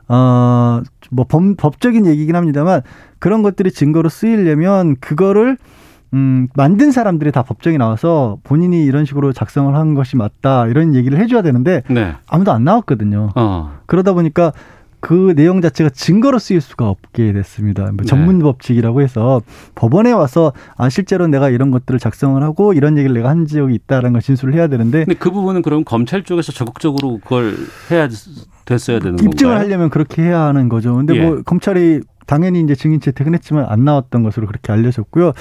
어뭐 0.07 1.27
법적인 1.57 2.07
얘기긴 2.07 2.37
합니다만 2.37 2.83
그런 3.19 3.43
것들이 3.43 3.73
증거로 3.73 4.09
쓰이려면 4.09 4.95
그거를 5.01 5.59
음, 6.15 6.47
만든 6.55 6.93
사람들이 6.93 7.33
다 7.33 7.43
법정에 7.43 7.77
나와서 7.77 8.39
본인이 8.45 8.85
이런 8.85 9.05
식으로 9.05 9.33
작성을 9.33 9.75
한 9.75 9.95
것이 9.95 10.17
맞다 10.17 10.69
이런 10.69 10.95
얘기를 10.95 11.19
해줘야 11.19 11.43
되는데 11.43 11.83
네. 11.91 12.15
아무도 12.29 12.53
안 12.53 12.63
나왔거든요. 12.63 13.31
어. 13.35 13.81
그러다 13.87 14.13
보니까 14.13 14.53
그 15.01 15.35
내용 15.37 15.61
자체가 15.61 15.91
증거로 15.91 16.39
쓰일 16.39 16.61
수가 16.61 16.89
없게 16.89 17.33
됐습니다. 17.33 17.85
뭐 17.85 17.99
네. 17.99 18.05
전문 18.05 18.41
법칙이라고 18.41 19.01
해서 19.01 19.43
법원에 19.75 20.13
와서 20.13 20.53
아 20.77 20.89
실제로 20.89 21.27
내가 21.27 21.51
이런 21.51 21.71
것들을 21.71 22.01
작성을 22.01 22.43
하고 22.43 22.73
이런 22.73 22.99
얘기를 22.99 23.15
내가 23.15 23.29
한 23.29 23.47
적이 23.47 23.75
있다라는 23.75 24.13
걸 24.13 24.23
진술을 24.23 24.55
해야 24.55 24.67
되는데 24.67 25.05
근데 25.05 25.15
그 25.15 25.31
부분은 25.31 25.63
그럼 25.63 25.85
검찰 25.85 26.25
쪽에서 26.25 26.53
적극적으로 26.53 27.19
그걸 27.23 27.55
해야 27.91 28.09
됐어야 28.65 28.99
되는 28.99 29.15
입증을 29.19 29.55
건가요? 29.55 29.59
하려면 29.59 29.91
그렇게 29.91 30.23
해야 30.23 30.41
하는 30.43 30.69
거죠. 30.69 30.97
근데 30.97 31.17
예. 31.17 31.25
뭐 31.25 31.43
검찰이 31.43 32.01
당연히 32.27 32.61
이제 32.61 32.75
증인 32.75 33.01
채택은 33.01 33.35
했지만 33.35 33.65
안 33.69 33.85
나왔던 33.85 34.23
것으로 34.23 34.47
그렇게 34.47 34.71
알려졌고요. 34.73 35.33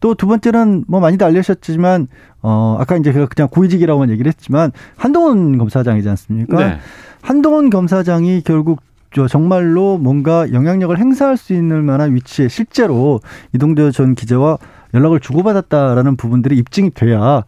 또 0.00 0.14
두 0.14 0.26
번째는 0.26 0.84
뭐 0.88 1.00
많이도 1.00 1.26
알려졌지만 1.26 2.08
어 2.42 2.76
아까 2.80 2.96
이제 2.96 3.12
그냥 3.12 3.48
고위직이라고만 3.50 4.10
얘기를 4.10 4.28
했지만 4.28 4.72
한동훈 4.96 5.58
검사장이지 5.58 6.08
않습니까? 6.08 6.56
네. 6.58 6.78
한동훈 7.22 7.68
검사장이 7.68 8.40
결국 8.42 8.80
저 8.80 8.89
정말로 9.28 9.98
뭔가 9.98 10.50
영향력을 10.52 10.96
행사할 10.98 11.36
수 11.36 11.52
있는 11.52 11.84
만한 11.84 12.14
위치에 12.14 12.48
실제로 12.48 13.20
이동재 13.54 13.90
전 13.90 14.14
기자와 14.14 14.58
연락을 14.94 15.20
주고받았다라는 15.20 16.16
부분들이 16.16 16.56
입증이 16.56 16.90
돼야 16.90 17.44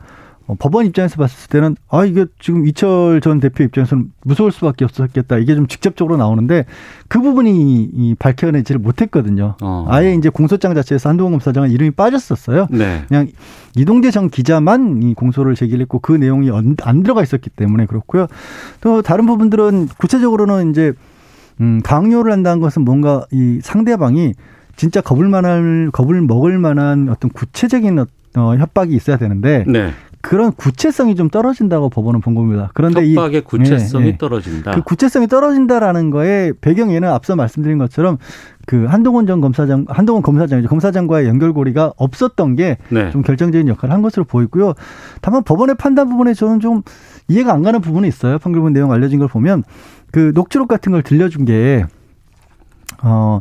어, 0.47 0.57
법원 0.59 0.87
입장에서 0.87 1.17
봤을 1.17 1.49
때는 1.49 1.77
아 1.89 2.05
이게 2.05 2.27
지금 2.41 2.67
이철 2.67 3.21
전 3.21 3.39
대표 3.39 3.63
입장에서는 3.65 4.13
무서울 4.25 4.51
수밖에 4.51 4.85
없었겠다 4.85 5.39
이게 5.39 5.55
좀 5.55 5.67
직접적으로 5.67 6.17
나오는데 6.17 6.67
그 7.09 7.21
부분이 7.21 7.91
이 7.93 8.15
밝혀내지를 8.19 8.81
못했거든요. 8.81 9.55
어. 9.63 9.87
아예 9.89 10.15
이제 10.15 10.29
공소장 10.29 10.75
자체에서 10.75 11.09
한동훈 11.09 11.33
검사장은 11.33 11.71
이름이 11.71 11.93
빠졌었어요. 11.93 12.67
네. 12.71 13.05
그냥 13.09 13.29
이동재 13.77 14.11
전 14.11 14.31
기자만 14.31 15.03
이 15.03 15.15
공소를 15.15 15.55
제기했고 15.55 16.01
그 16.01 16.13
내용이 16.13 16.51
안 16.83 17.03
들어가 17.03 17.23
있었기 17.23 17.51
때문에 17.51 17.87
그렇고요. 17.87 18.27
또 18.81 19.03
다른 19.03 19.27
부분들은 19.27 19.89
구체적으로는 19.99 20.71
이제 20.71 20.93
음 21.63 21.81
강요를 21.83 22.33
한다는 22.33 22.61
것은 22.61 22.83
뭔가 22.83 23.25
이 23.31 23.61
상대방이 23.63 24.35
진짜 24.77 25.01
겁을 25.01 25.29
만할 25.29 25.91
겁을 25.93 26.21
먹을 26.21 26.59
만한 26.59 27.09
어떤 27.09 27.31
구체적인 27.31 27.99
어, 28.37 28.57
협박이 28.57 28.95
있어야 28.95 29.17
되는데 29.17 29.65
네. 29.67 29.91
그런 30.23 30.53
구체성이 30.53 31.17
좀 31.17 31.29
떨어진다고 31.29 31.91
법원은 31.91 32.21
본 32.21 32.35
겁니다. 32.35 32.71
그런데 32.75 33.13
협박의 33.13 33.41
이, 33.41 33.45
구체성이 33.45 34.05
예, 34.05 34.09
예. 34.11 34.17
떨어진다. 34.17 34.71
그 34.71 34.83
구체성이 34.83 35.27
떨어진다라는 35.27 36.11
거에 36.11 36.53
배경에는 36.61 37.09
앞서 37.09 37.35
말씀드린 37.35 37.77
것처럼 37.79 38.19
그 38.65 38.85
한동훈 38.85 39.27
전 39.27 39.41
검사장, 39.41 39.85
한동훈 39.89 40.23
검사장이죠. 40.23 40.69
검사장과의 40.69 41.27
연결고리가 41.27 41.95
없었던 41.97 42.55
게좀 42.55 42.79
네. 42.91 43.11
결정적인 43.25 43.67
역할을 43.67 43.93
한 43.93 44.01
것으로 44.01 44.25
보이고요. 44.25 44.75
다만 45.21 45.43
법원의 45.43 45.75
판단 45.75 46.09
부분에 46.09 46.35
저는 46.35 46.61
좀 46.61 46.83
이해가 47.27 47.53
안 47.53 47.63
가는 47.63 47.81
부분이 47.81 48.07
있어요. 48.07 48.39
판결문 48.39 48.73
내용 48.73 48.93
알려진 48.93 49.19
걸 49.19 49.27
보면 49.27 49.65
그 50.13 50.31
녹취록 50.35 50.69
같은 50.69 50.93
걸 50.93 51.03
들려준 51.03 51.45
게 51.45 51.85
어. 53.03 53.41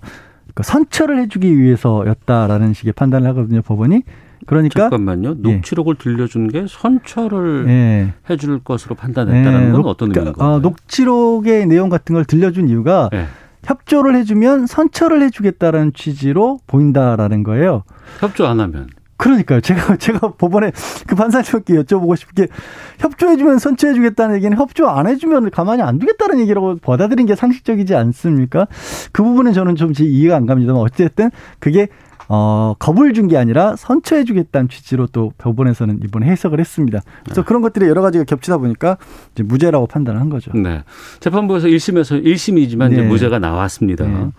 그 0.54 0.64
선처를 0.64 1.20
해주기 1.20 1.58
위해서였다라는 1.58 2.74
식의 2.74 2.94
판단을 2.94 3.28
하거든요 3.30 3.62
법원이 3.62 4.04
그러니까 4.48 4.90
잠깐만요. 4.90 5.36
예. 5.46 5.54
녹취록을 5.54 5.96
예. 6.00 6.04
들려준 6.04 6.48
게 6.48 6.66
선처를 6.68 7.66
예. 7.68 8.14
해줄 8.30 8.60
것으로 8.60 8.96
판단했다는 8.96 9.68
예. 9.68 9.72
건 9.72 9.86
어떤 9.86 10.10
의미인 10.10 10.34
그러니까, 10.34 10.46
가요 10.46 10.56
어, 10.56 10.60
녹취록의 10.60 11.68
내용 11.68 11.90
같은 11.90 12.16
걸 12.16 12.26
들려준 12.26 12.68
이유가 12.68 13.10
예. 13.14 13.28
협조를 13.64 14.16
해주면 14.16 14.66
선처를 14.66 15.22
해주겠다라는 15.22 15.94
취지로 15.94 16.60
보인다라는 16.66 17.44
거예요. 17.44 17.84
협조 18.20 18.48
안 18.48 18.60
하면 18.60 18.90
그러니까요. 19.22 19.62
제가 19.62 19.98
제가 20.02 20.34
법원에 20.34 20.72
그 21.06 21.16
판사님께 21.16 21.76
여쭤보고 21.76 22.16
싶은 22.18 22.34
게 22.34 22.52
협조해주면 23.00 23.60
선처해주겠다는 23.60 24.36
얘기는 24.38 24.58
협조 24.58 24.88
안 24.88 25.06
해주면 25.08 25.52
가만히 25.52 25.84
안 25.84 26.00
두겠다는 26.00 26.40
얘기라고 26.40 26.78
받아들인 26.78 27.28
게 27.28 27.36
상식적이지 27.36 27.94
않습니까? 27.96 28.68
그 29.12 29.24
부분은 29.24 29.54
저는 29.54 29.76
좀 29.76 29.94
이해가 29.98 30.36
안 30.36 30.48
갑니다만 30.48 30.82
어쨌든 30.82 31.30
그게 31.60 31.88
어, 32.34 32.76
겁을 32.80 33.14
준 33.14 33.28
게 33.28 33.38
아니라 33.38 33.76
선처해 33.76 34.24
주겠다는 34.24 34.70
취지로 34.70 35.06
또 35.08 35.34
법원에서는 35.38 36.00
이번에 36.04 36.28
해석을 36.28 36.60
했습니다. 36.62 37.02
그래서 37.26 37.42
네. 37.42 37.46
그런 37.46 37.62
것들이 37.62 37.88
여러 37.88 38.02
가지가 38.02 38.24
겹치다 38.24 38.58
보니까 38.58 38.98
이제 39.34 39.44
무죄라고 39.44 39.86
판단을 39.88 40.20
한 40.20 40.30
거죠. 40.30 40.52
네. 40.54 40.84
재판부에서 41.20 41.68
1심에서 41.68 42.24
1심이지만 42.24 42.90
네. 42.90 42.96
이제 42.96 43.02
무죄가 43.04 43.40
나왔습니다. 43.40 44.06
네. 44.06 44.30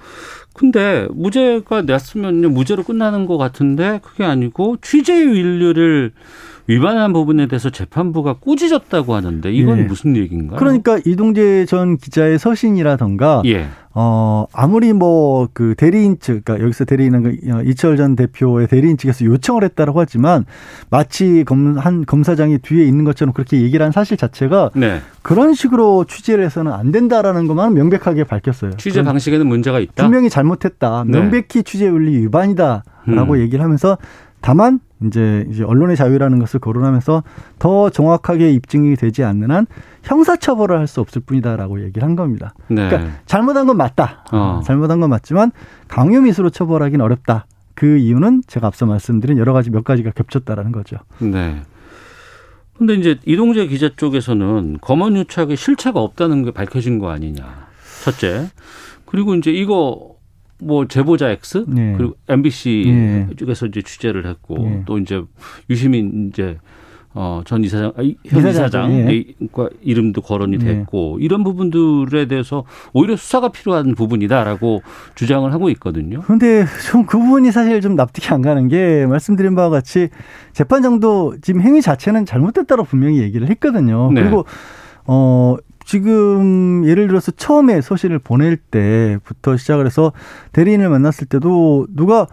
근데 0.55 1.07
무죄가 1.11 1.83
났으면 1.83 2.41
무죄로 2.53 2.83
끝나는 2.83 3.27
것 3.27 3.39
같은데 3.39 4.01
그게 4.03 4.25
아니고 4.25 4.77
취재 4.83 5.25
윤리를 5.25 6.13
위반한 6.67 7.13
부분에 7.13 7.47
대해서 7.47 7.71
재판부가 7.71 8.35
꾸짖었다고 8.35 9.15
하는데 9.15 9.53
이건 9.53 9.79
예. 9.79 9.83
무슨 9.83 10.17
얘기인가요? 10.17 10.59
그러니까 10.59 10.99
이동재 11.05 11.67
전 11.67 11.97
기자의 11.97 12.39
서신이라던가 12.39 13.43
예. 13.47 13.67
어 13.95 14.47
아무리 14.53 14.93
뭐 14.93 15.43
그 15.53 15.75
대리인 15.77 16.19
측 16.19 16.45
그러니까 16.45 16.65
여기서 16.65 16.85
대리인은 16.85 17.23
그 17.23 17.29
어, 17.53 17.63
이철 17.63 17.97
전 17.97 18.17
대표의 18.17 18.69
대리인 18.69 18.97
측에서 18.97 19.25
요청을 19.25 19.65
했다라고 19.65 20.01
하지만 20.01 20.45
마치 20.91 21.45
검, 21.45 21.79
한 21.79 22.05
검사장이 22.05 22.59
뒤에 22.59 22.85
있는 22.85 23.05
것처럼 23.05 23.33
그렇게 23.33 23.61
얘기를 23.61 23.85
한 23.85 23.93
사실 23.93 24.17
자체가 24.17 24.71
네. 24.75 25.01
그런 25.23 25.55
식으로 25.55 26.05
취재를 26.05 26.45
해서는 26.45 26.73
안 26.73 26.93
된다라는 26.93 27.47
것만 27.47 27.75
명백하게 27.75 28.25
밝혔어요. 28.25 28.77
취재 28.77 29.03
방식에는 29.03 29.47
문제가 29.47 29.81
있다. 29.81 30.03
분명히 30.03 30.31
잘못했다. 30.31 31.05
네. 31.07 31.19
명백히 31.19 31.63
취재 31.63 31.87
윤리 31.87 32.17
위반이다라고 32.23 33.35
음. 33.35 33.39
얘기를 33.39 33.63
하면서 33.63 33.99
다만 34.43 34.81
이제 35.05 35.47
이제 35.51 35.65
언론의 35.65 35.97
자유라는 35.97 36.39
것을 36.39 36.61
거론하면서 36.61 37.23
더 37.59 37.91
정확하게 37.91 38.53
입증이 38.53 38.95
되지 38.97 39.25
않는 39.25 39.51
한 39.51 39.67
형사 40.03 40.37
처벌을 40.37 40.79
할 40.79 40.87
수 40.87 41.01
없을 41.01 41.23
뿐이다라고 41.25 41.83
얘기를 41.83 42.07
한 42.07 42.15
겁니다. 42.17 42.53
네. 42.69 42.89
그러니까 42.89 43.13
잘못한 43.25 43.67
건 43.67 43.77
맞다. 43.79 44.25
어. 44.33 44.61
잘못한 44.65 45.01
건 45.01 45.11
맞지만 45.11 45.53
강요미수로 45.89 46.51
처벌하기는 46.51 47.03
어렵다. 47.05 47.47
그 47.75 47.97
이유는 47.97 48.43
제가 48.47 48.67
앞서 48.67 48.85
말씀드린 48.85 49.39
여러 49.39 49.53
가지 49.53 49.71
몇 49.71 49.83
가지가 49.85 50.11
겹쳤다라는 50.11 50.73
거죠. 50.73 50.99
네. 51.21 51.63
근데 52.77 52.95
이제 52.95 53.19
이동재 53.25 53.67
기자 53.69 53.91
쪽에서는 53.97 54.79
검언 54.81 55.17
유착에 55.17 55.55
실체가 55.57 56.01
없다는 56.01 56.43
게 56.45 56.51
밝혀진 56.51 56.99
거 56.99 57.11
아니냐. 57.11 57.69
첫째. 58.05 58.49
그리고 59.07 59.35
이제 59.35 59.51
이거 59.53 60.12
뭐 60.63 60.87
제보자 60.87 61.31
X 61.31 61.65
네. 61.69 61.95
그리고 61.97 62.15
MBC 62.29 62.85
네. 62.87 63.29
쪽에서 63.37 63.67
이제 63.67 63.83
취재를 63.83 64.27
했고 64.27 64.59
네. 64.59 64.83
또 64.87 64.99
이제 64.99 65.23
유시민 65.69 66.29
이제 66.29 66.59
어, 67.15 67.43
전 67.45 67.63
이사장, 67.63 67.93
아, 67.97 68.03
현 68.25 68.49
이사장과 68.49 69.13
예. 69.13 69.25
이름도 69.83 70.23
거론이 70.23 70.59
네. 70.59 70.65
됐고 70.65 71.19
예. 71.21 71.25
이런 71.25 71.45
부분들에 71.45 72.27
대해서 72.27 72.65
오히려 72.95 73.17
수사가 73.17 73.51
필요한 73.51 73.95
부분이다라고 73.95 74.83
주장을 75.15 75.53
하고 75.53 75.69
있거든요. 75.71 76.21
그런데 76.23 76.65
좀 76.91 77.05
그 77.05 77.19
부분이 77.19 77.53
사실 77.53 77.81
좀 77.83 77.97
납득이 77.97 78.29
안 78.33 78.41
가는 78.41 78.69
게 78.69 79.05
말씀드린 79.07 79.55
바와 79.55 79.69
같이 79.69 80.09
재판장도 80.55 81.37
지금 81.43 81.61
행위 81.61 81.83
자체는 81.83 82.25
잘못됐다고 82.25 82.85
분명히 82.85 83.21
얘기를 83.21 83.49
했거든요. 83.51 84.11
네. 84.13 84.23
그리고 84.23 84.47
어 85.07 85.57
지금 85.93 86.87
예를 86.87 87.07
들어서 87.07 87.31
처음에 87.33 87.83
서신을 87.83 88.19
보낼 88.21 88.57
때부터 88.57 89.59
시작을 89.59 89.85
해서 89.85 90.15
대리인을 90.53 90.89
만났을 90.89 91.27
때도 91.27 91.87
누가 91.95 92.27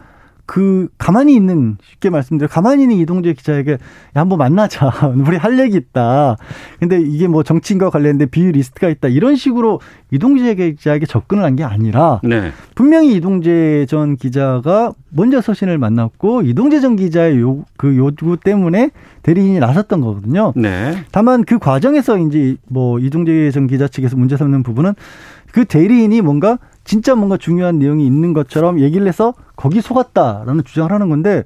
그 0.50 0.88
가만히 0.98 1.36
있는 1.36 1.78
쉽게 1.84 2.10
말씀드려 2.10 2.48
가만히 2.50 2.82
있는 2.82 2.98
이동재 2.98 3.34
기자에게 3.34 3.74
야, 3.74 3.78
한번 4.16 4.40
만나자 4.40 4.90
우리 5.28 5.38
할 5.38 5.60
얘기 5.60 5.78
있다 5.78 6.38
근데 6.80 7.00
이게 7.00 7.28
뭐 7.28 7.44
정치인과 7.44 7.92
관련된 7.92 8.30
비유 8.32 8.52
리스트가 8.52 8.90
있다 8.90 9.10
이런 9.10 9.36
식으로 9.36 9.80
이동재 10.10 10.56
기자에게 10.56 11.06
접근을 11.06 11.44
한 11.44 11.56
게 11.56 11.64
아니라 11.64 12.20
네. 12.24 12.52
분명히 12.74 13.16
이동재 13.16 13.86
전 13.90 14.16
기자가 14.16 14.94
먼저 15.12 15.40
서신을 15.40 15.78
만났고 15.78 16.42
이동재 16.42 16.80
전 16.80 16.96
기자의 16.96 17.40
요, 17.42 17.66
그 17.78 17.96
요구 17.98 18.38
때문에 18.38 18.90
대리인이 19.22 19.60
나섰던 19.60 20.02
거거든요. 20.02 20.54
네. 20.56 20.96
다만 21.12 21.44
그 21.44 21.60
과정에서 21.60 22.18
이제 22.18 22.56
뭐 22.68 22.98
이동재 23.00 23.52
전 23.52 23.68
기자 23.68 23.88
측에서 23.88 24.16
문제 24.18 24.36
삼는 24.38 24.64
부분은 24.64 24.94
그 25.52 25.66
대리인이 25.66 26.22
뭔가 26.22 26.58
진짜 26.84 27.15
뭔가 27.15 27.38
중요한 27.38 27.80
내용이 27.80 28.06
있는 28.06 28.34
것처럼 28.34 28.80
얘기를 28.80 29.08
해서 29.08 29.34
거기 29.56 29.82
속았다라는 29.82 30.63
주장을 30.63 30.92
하는 30.92 31.10
건데 31.10 31.44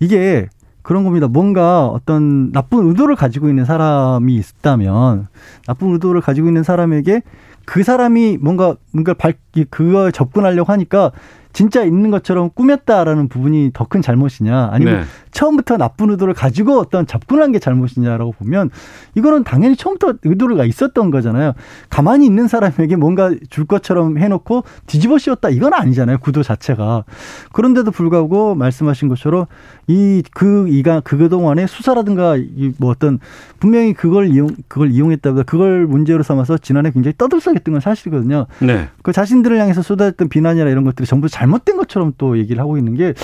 이게 0.00 0.48
그런 0.82 1.04
겁니다. 1.04 1.28
뭔가 1.28 1.86
어떤 1.86 2.50
나쁜 2.52 2.86
의도를 2.88 3.14
가지고 3.14 3.48
있는 3.48 3.64
사람이 3.64 4.34
있다면 4.36 5.28
나쁜 5.66 5.92
의도를 5.92 6.20
가지고 6.20 6.48
있는 6.48 6.62
사람에게 6.62 7.22
그 7.66 7.82
사람이 7.82 8.38
뭔가 8.40 8.76
뭔가 8.92 9.12
발 9.12 9.34
그거에 9.68 10.10
접근하려고 10.10 10.72
하니까 10.72 11.12
진짜 11.52 11.82
있는 11.82 12.10
것처럼 12.10 12.50
꾸몄다라는 12.54 13.28
부분이 13.28 13.72
더 13.74 13.84
큰 13.84 14.00
잘못이냐 14.00 14.68
아니면 14.72 15.00
네. 15.00 15.04
처음부터 15.38 15.76
나쁜 15.76 16.10
의도를 16.10 16.34
가지고 16.34 16.80
어떤 16.80 17.06
접근한 17.06 17.52
게 17.52 17.60
잘못이냐라고 17.60 18.32
보면 18.32 18.70
이거는 19.14 19.44
당연히 19.44 19.76
처음부터 19.76 20.14
의도가 20.24 20.64
있었던 20.64 21.12
거잖아요. 21.12 21.52
가만히 21.88 22.26
있는 22.26 22.48
사람에게 22.48 22.96
뭔가 22.96 23.30
줄 23.48 23.64
것처럼 23.64 24.18
해놓고 24.18 24.64
뒤집어 24.88 25.16
씌웠다 25.16 25.50
이건 25.50 25.74
아니잖아요. 25.74 26.18
구도 26.18 26.42
자체가 26.42 27.04
그런데도 27.52 27.92
불구하고 27.92 28.56
말씀하신 28.56 29.06
것처럼 29.08 29.46
이 29.86 30.22
그 30.34 30.68
이가 30.68 31.00
그 31.00 31.28
동안에 31.28 31.66
수사라든가 31.66 32.36
뭐 32.78 32.90
어떤 32.90 33.18
분명히 33.60 33.92
그걸 33.92 34.28
이용 34.28 34.48
그걸 34.66 34.90
이용했다고 34.90 35.44
그걸 35.46 35.86
문제로 35.86 36.22
삼아서 36.22 36.58
지난해 36.58 36.90
굉장히 36.90 37.14
떠들썩했던 37.16 37.74
건 37.74 37.80
사실이거든요. 37.80 38.46
네. 38.60 38.88
그 39.02 39.12
자신들을 39.12 39.58
향해서 39.58 39.82
쏟아졌던 39.82 40.28
비난이나 40.28 40.68
이런 40.68 40.84
것들이 40.84 41.06
전부 41.06 41.28
잘못된 41.28 41.76
것처럼 41.76 42.12
또 42.18 42.38
얘기를 42.38 42.60
하고 42.60 42.76
있는 42.76 42.94
게 42.94 43.14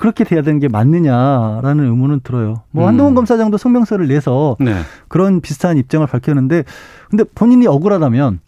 그렇게 0.00 0.24
돼야 0.24 0.40
되는 0.40 0.58
게 0.58 0.66
맞느냐라는 0.66 1.84
의문은 1.84 2.20
들어요. 2.24 2.62
뭐 2.70 2.84
음. 2.84 2.88
한동훈 2.88 3.14
검사장도 3.14 3.58
성명서를 3.58 4.08
내서 4.08 4.56
네. 4.58 4.74
그런 5.08 5.42
비슷한 5.42 5.76
입장을 5.76 6.06
밝혔는데 6.06 6.64
근데 7.10 7.24
본인이 7.34 7.66
억울하다면 7.66 8.40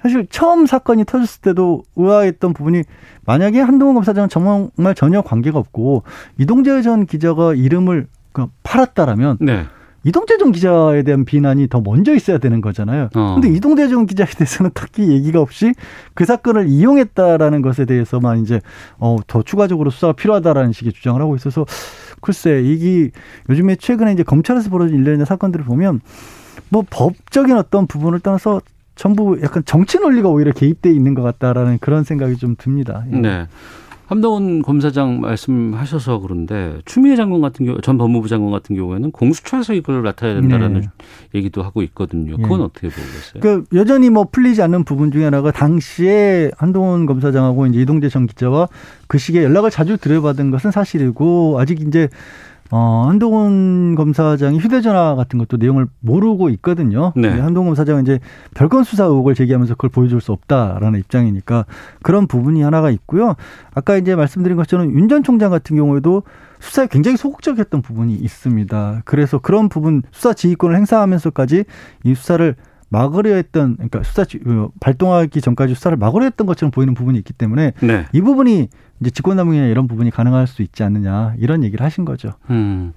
사실 0.00 0.26
처음 0.30 0.64
사건이 0.64 1.04
터졌을 1.04 1.42
때도 1.42 1.82
의아했던 1.96 2.54
부분이 2.54 2.84
만약에 3.26 3.60
한동훈 3.60 3.94
검사장은 3.94 4.30
정말 4.30 4.94
전혀 4.94 5.20
관계가 5.20 5.58
없고 5.58 6.02
이동재 6.38 6.80
전 6.80 7.04
기자가 7.04 7.52
이름을 7.52 8.06
그 8.32 8.46
팔았다라면 8.62 9.36
네. 9.42 9.66
이동재 10.06 10.38
전 10.38 10.52
기자에 10.52 11.02
대한 11.02 11.24
비난이 11.24 11.66
더 11.68 11.80
먼저 11.80 12.14
있어야 12.14 12.38
되는 12.38 12.60
거잖아요. 12.60 13.08
어. 13.16 13.34
근데 13.34 13.48
이동재 13.48 13.88
전 13.88 14.06
기자에 14.06 14.28
대해서는 14.28 14.70
딱히 14.72 15.08
얘기가 15.08 15.40
없이 15.40 15.74
그 16.14 16.24
사건을 16.24 16.68
이용했다라는 16.68 17.60
것에 17.60 17.86
대해서만 17.86 18.38
이제 18.38 18.60
어, 18.98 19.16
더 19.26 19.42
추가적으로 19.42 19.90
수사가 19.90 20.12
필요하다라는 20.12 20.72
식의 20.72 20.92
주장을 20.92 21.20
하고 21.20 21.34
있어서 21.34 21.66
글쎄 22.20 22.62
이게 22.64 23.10
요즘에 23.48 23.74
최근에 23.74 24.12
이제 24.12 24.22
검찰에서 24.22 24.70
벌어진 24.70 24.98
일련의 24.98 25.26
사건들을 25.26 25.64
보면 25.64 26.00
뭐 26.68 26.84
법적인 26.88 27.56
어떤 27.56 27.88
부분을 27.88 28.20
떠나서 28.20 28.60
전부 28.94 29.38
약간 29.42 29.64
정치 29.66 29.98
논리가 29.98 30.28
오히려 30.28 30.52
개입돼 30.52 30.90
있는 30.90 31.14
것 31.14 31.22
같다라는 31.22 31.78
그런 31.80 32.04
생각이 32.04 32.36
좀 32.36 32.54
듭니다. 32.56 33.04
예. 33.12 33.16
네. 33.16 33.46
함동훈 34.06 34.62
검사장 34.62 35.20
말씀하셔서 35.20 36.20
그런데 36.20 36.78
추미애 36.84 37.16
장관 37.16 37.40
같은 37.40 37.66
경우 37.66 37.80
전 37.80 37.98
법무부 37.98 38.28
장관 38.28 38.52
같은 38.52 38.76
경우에는 38.76 39.10
공수처에서 39.10 39.74
이걸 39.74 40.00
맡아야 40.02 40.34
된다라는 40.34 40.80
네. 40.80 40.88
얘기도 41.34 41.62
하고 41.62 41.82
있거든요. 41.82 42.36
그건 42.36 42.58
네. 42.58 42.64
어떻게 42.64 42.88
보고 42.88 43.02
계세요? 43.02 43.40
그 43.40 43.64
여전히 43.76 44.10
뭐 44.10 44.24
풀리지 44.30 44.62
않는 44.62 44.84
부분 44.84 45.10
중에 45.10 45.24
하나가 45.24 45.50
당시에 45.50 46.52
한동훈 46.56 47.06
검사장하고 47.06 47.66
이제 47.66 47.80
이동재 47.80 48.08
전 48.08 48.26
기자와 48.26 48.68
그 49.08 49.18
시기에 49.18 49.42
연락을 49.42 49.70
자주 49.70 49.96
드려받은 49.96 50.52
것은 50.52 50.70
사실이고 50.70 51.58
아직 51.58 51.80
이제 51.80 52.08
어, 52.70 53.04
한동훈 53.08 53.94
검사장이 53.94 54.58
휴대전화 54.58 55.14
같은 55.14 55.38
것도 55.38 55.56
내용을 55.56 55.86
모르고 56.00 56.48
있거든요. 56.50 57.12
네. 57.16 57.28
한동훈 57.28 57.70
검사장은 57.70 58.02
이제 58.02 58.18
별건 58.54 58.84
수사 58.84 59.04
의혹을 59.04 59.34
제기하면서 59.34 59.74
그걸 59.74 59.90
보여줄 59.90 60.20
수 60.20 60.32
없다라는 60.32 60.98
입장이니까 61.00 61.64
그런 62.02 62.26
부분이 62.26 62.62
하나가 62.62 62.90
있고요. 62.90 63.34
아까 63.74 63.96
이제 63.96 64.14
말씀드린 64.14 64.56
것처럼 64.56 64.92
윤 64.92 65.06
전 65.08 65.22
총장 65.22 65.50
같은 65.50 65.76
경우에도 65.76 66.24
수사에 66.58 66.88
굉장히 66.88 67.16
소극적이었던 67.16 67.82
부분이 67.82 68.14
있습니다. 68.14 69.02
그래서 69.04 69.38
그런 69.38 69.68
부분 69.68 70.02
수사 70.10 70.32
지휘권을 70.32 70.74
행사하면서까지 70.76 71.64
이 72.04 72.14
수사를 72.14 72.56
막으려 72.88 73.34
했던 73.34 73.74
그러니까 73.76 74.02
수사 74.02 74.22
어, 74.22 74.70
발동하기 74.80 75.40
전까지 75.40 75.74
수사를 75.74 75.96
막으려 75.96 76.24
했던 76.24 76.46
것처럼 76.46 76.70
보이는 76.70 76.94
부분이 76.94 77.18
있기 77.18 77.32
때문에 77.32 77.72
네. 77.80 78.06
이 78.12 78.20
부분이 78.20 78.68
이제 79.00 79.10
직권남용이나 79.10 79.66
이런 79.66 79.88
부분이 79.88 80.10
가능할 80.10 80.46
수 80.46 80.62
있지 80.62 80.82
않느냐 80.82 81.34
이런 81.38 81.64
얘기를 81.64 81.84
하신 81.84 82.04
거죠. 82.04 82.32
음. 82.50 82.92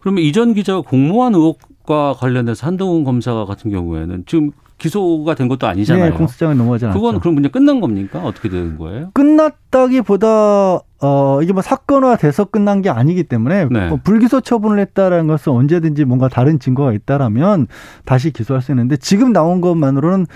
그러면 0.00 0.22
이전 0.22 0.54
기자가 0.54 0.82
공모한 0.82 1.34
의혹과 1.34 2.14
관련해서 2.18 2.66
한동훈 2.66 3.04
검사 3.04 3.32
같은 3.44 3.70
경우에는 3.70 4.24
지금 4.26 4.50
기소가 4.80 5.34
된 5.34 5.46
것도 5.46 5.66
아니잖아요. 5.68 6.06
네, 6.06 6.10
공소장을 6.10 6.56
넘어가지 6.56 6.86
않았죠. 6.86 6.98
그건 6.98 7.20
그럼 7.20 7.34
그냥 7.36 7.52
끝난 7.52 7.80
겁니까? 7.80 8.20
어떻게 8.24 8.48
되는 8.48 8.78
거예요? 8.78 9.10
끝났다기보다 9.12 10.80
어 11.02 11.40
이게 11.42 11.52
뭐 11.52 11.62
사건화돼서 11.62 12.46
끝난 12.46 12.82
게 12.82 12.88
아니기 12.90 13.24
때문에 13.24 13.66
네. 13.70 13.88
뭐 13.88 13.98
불기소 14.02 14.40
처분을 14.40 14.78
했다라는 14.80 15.26
것은 15.26 15.52
언제든지 15.52 16.04
뭔가 16.06 16.28
다른 16.28 16.58
증거가 16.58 16.92
있다라면 16.92 17.68
다시 18.04 18.32
기소할 18.32 18.62
수 18.62 18.72
있는데 18.72 18.96
지금 18.96 19.32
나온 19.32 19.60
것만으로는 19.60 20.26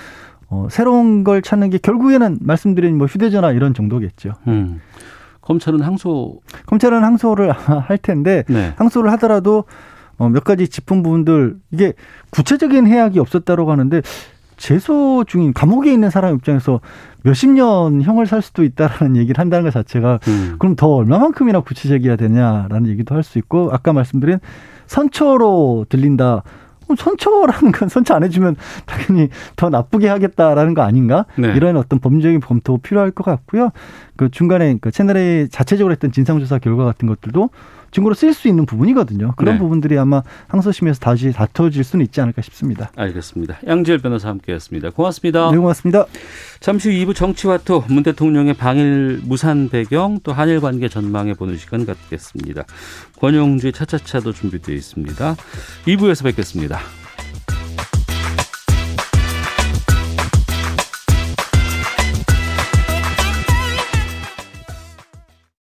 어, 0.50 0.68
새로운 0.70 1.24
걸 1.24 1.40
찾는 1.40 1.70
게 1.70 1.78
결국에는 1.78 2.38
말씀드린 2.40 2.98
뭐 2.98 3.06
휴대전화 3.06 3.52
이런 3.52 3.72
정도겠죠. 3.72 4.34
음. 4.46 4.80
검찰은 5.40 5.80
항소 5.80 6.40
검찰은 6.66 7.02
항소를 7.02 7.50
할 7.88 7.98
텐데 7.98 8.44
네. 8.48 8.74
항소를 8.76 9.10
하더라도 9.12 9.64
어, 10.18 10.28
몇 10.28 10.44
가지 10.44 10.68
짚은 10.68 11.02
부분들 11.02 11.56
이게 11.72 11.92
구체적인 12.30 12.86
해악이 12.86 13.18
없었다고 13.18 13.70
하는데 13.70 14.02
재소 14.64 15.24
중인 15.26 15.52
감옥에 15.52 15.92
있는 15.92 16.08
사람 16.08 16.34
입장에서 16.36 16.80
몇십 17.22 17.50
년 17.50 18.00
형을 18.00 18.26
살 18.26 18.40
수도 18.40 18.64
있다라는 18.64 19.14
얘기를 19.16 19.38
한다는 19.38 19.64
것 19.64 19.70
자체가 19.74 20.20
음. 20.26 20.56
그럼 20.58 20.74
더 20.74 20.88
얼마만큼이나 20.88 21.60
구체적이어야 21.60 22.16
되냐라는 22.16 22.88
얘기도 22.88 23.14
할 23.14 23.22
수 23.22 23.36
있고 23.38 23.68
아까 23.72 23.92
말씀드린 23.92 24.38
선처로 24.86 25.84
들린다. 25.90 26.44
선처라는 26.96 27.72
건 27.72 27.88
선처 27.90 28.14
안 28.14 28.24
해주면 28.24 28.56
당연히 28.86 29.28
더 29.56 29.68
나쁘게 29.68 30.08
하겠다라는 30.08 30.72
거 30.72 30.80
아닌가? 30.80 31.26
네. 31.36 31.52
이런 31.54 31.76
어떤 31.76 31.98
법률적인 31.98 32.40
검토 32.40 32.78
필요할 32.78 33.10
것 33.10 33.22
같고요. 33.22 33.68
그 34.16 34.30
중간에 34.30 34.78
그 34.80 34.90
채널의 34.90 35.50
자체적으로 35.50 35.92
했던 35.92 36.10
진상조사 36.10 36.58
결과 36.58 36.84
같은 36.84 37.06
것들도 37.06 37.50
증거로 37.94 38.14
쓸수 38.16 38.48
있는 38.48 38.66
부분이거든요. 38.66 39.34
그런 39.36 39.54
네. 39.54 39.58
부분들이 39.60 39.96
아마 39.96 40.20
항소심에서 40.48 40.98
다시 40.98 41.30
다퉈질 41.30 41.84
수는 41.84 42.04
있지 42.04 42.20
않을까 42.20 42.42
싶습니다. 42.42 42.90
알겠습니다. 42.96 43.58
양지열 43.64 44.00
변호사 44.00 44.30
함께했습니다. 44.30 44.90
고맙습니다. 44.90 45.52
네, 45.52 45.56
고맙습니다. 45.56 46.06
잠시 46.58 46.88
후 46.88 47.06
2부 47.06 47.14
정치와토 47.14 47.84
문 47.88 48.02
대통령의 48.02 48.54
방일 48.54 49.20
무산 49.22 49.68
배경 49.68 50.18
또 50.24 50.32
한일 50.32 50.60
관계 50.60 50.88
전망해 50.88 51.34
보는 51.34 51.56
시간 51.56 51.86
갖겠습니다. 51.86 52.64
권영주의 53.20 53.72
차차차도 53.72 54.32
준비되어 54.32 54.74
있습니다. 54.74 55.36
2부에서 55.86 56.24
뵙겠습니다. 56.24 56.80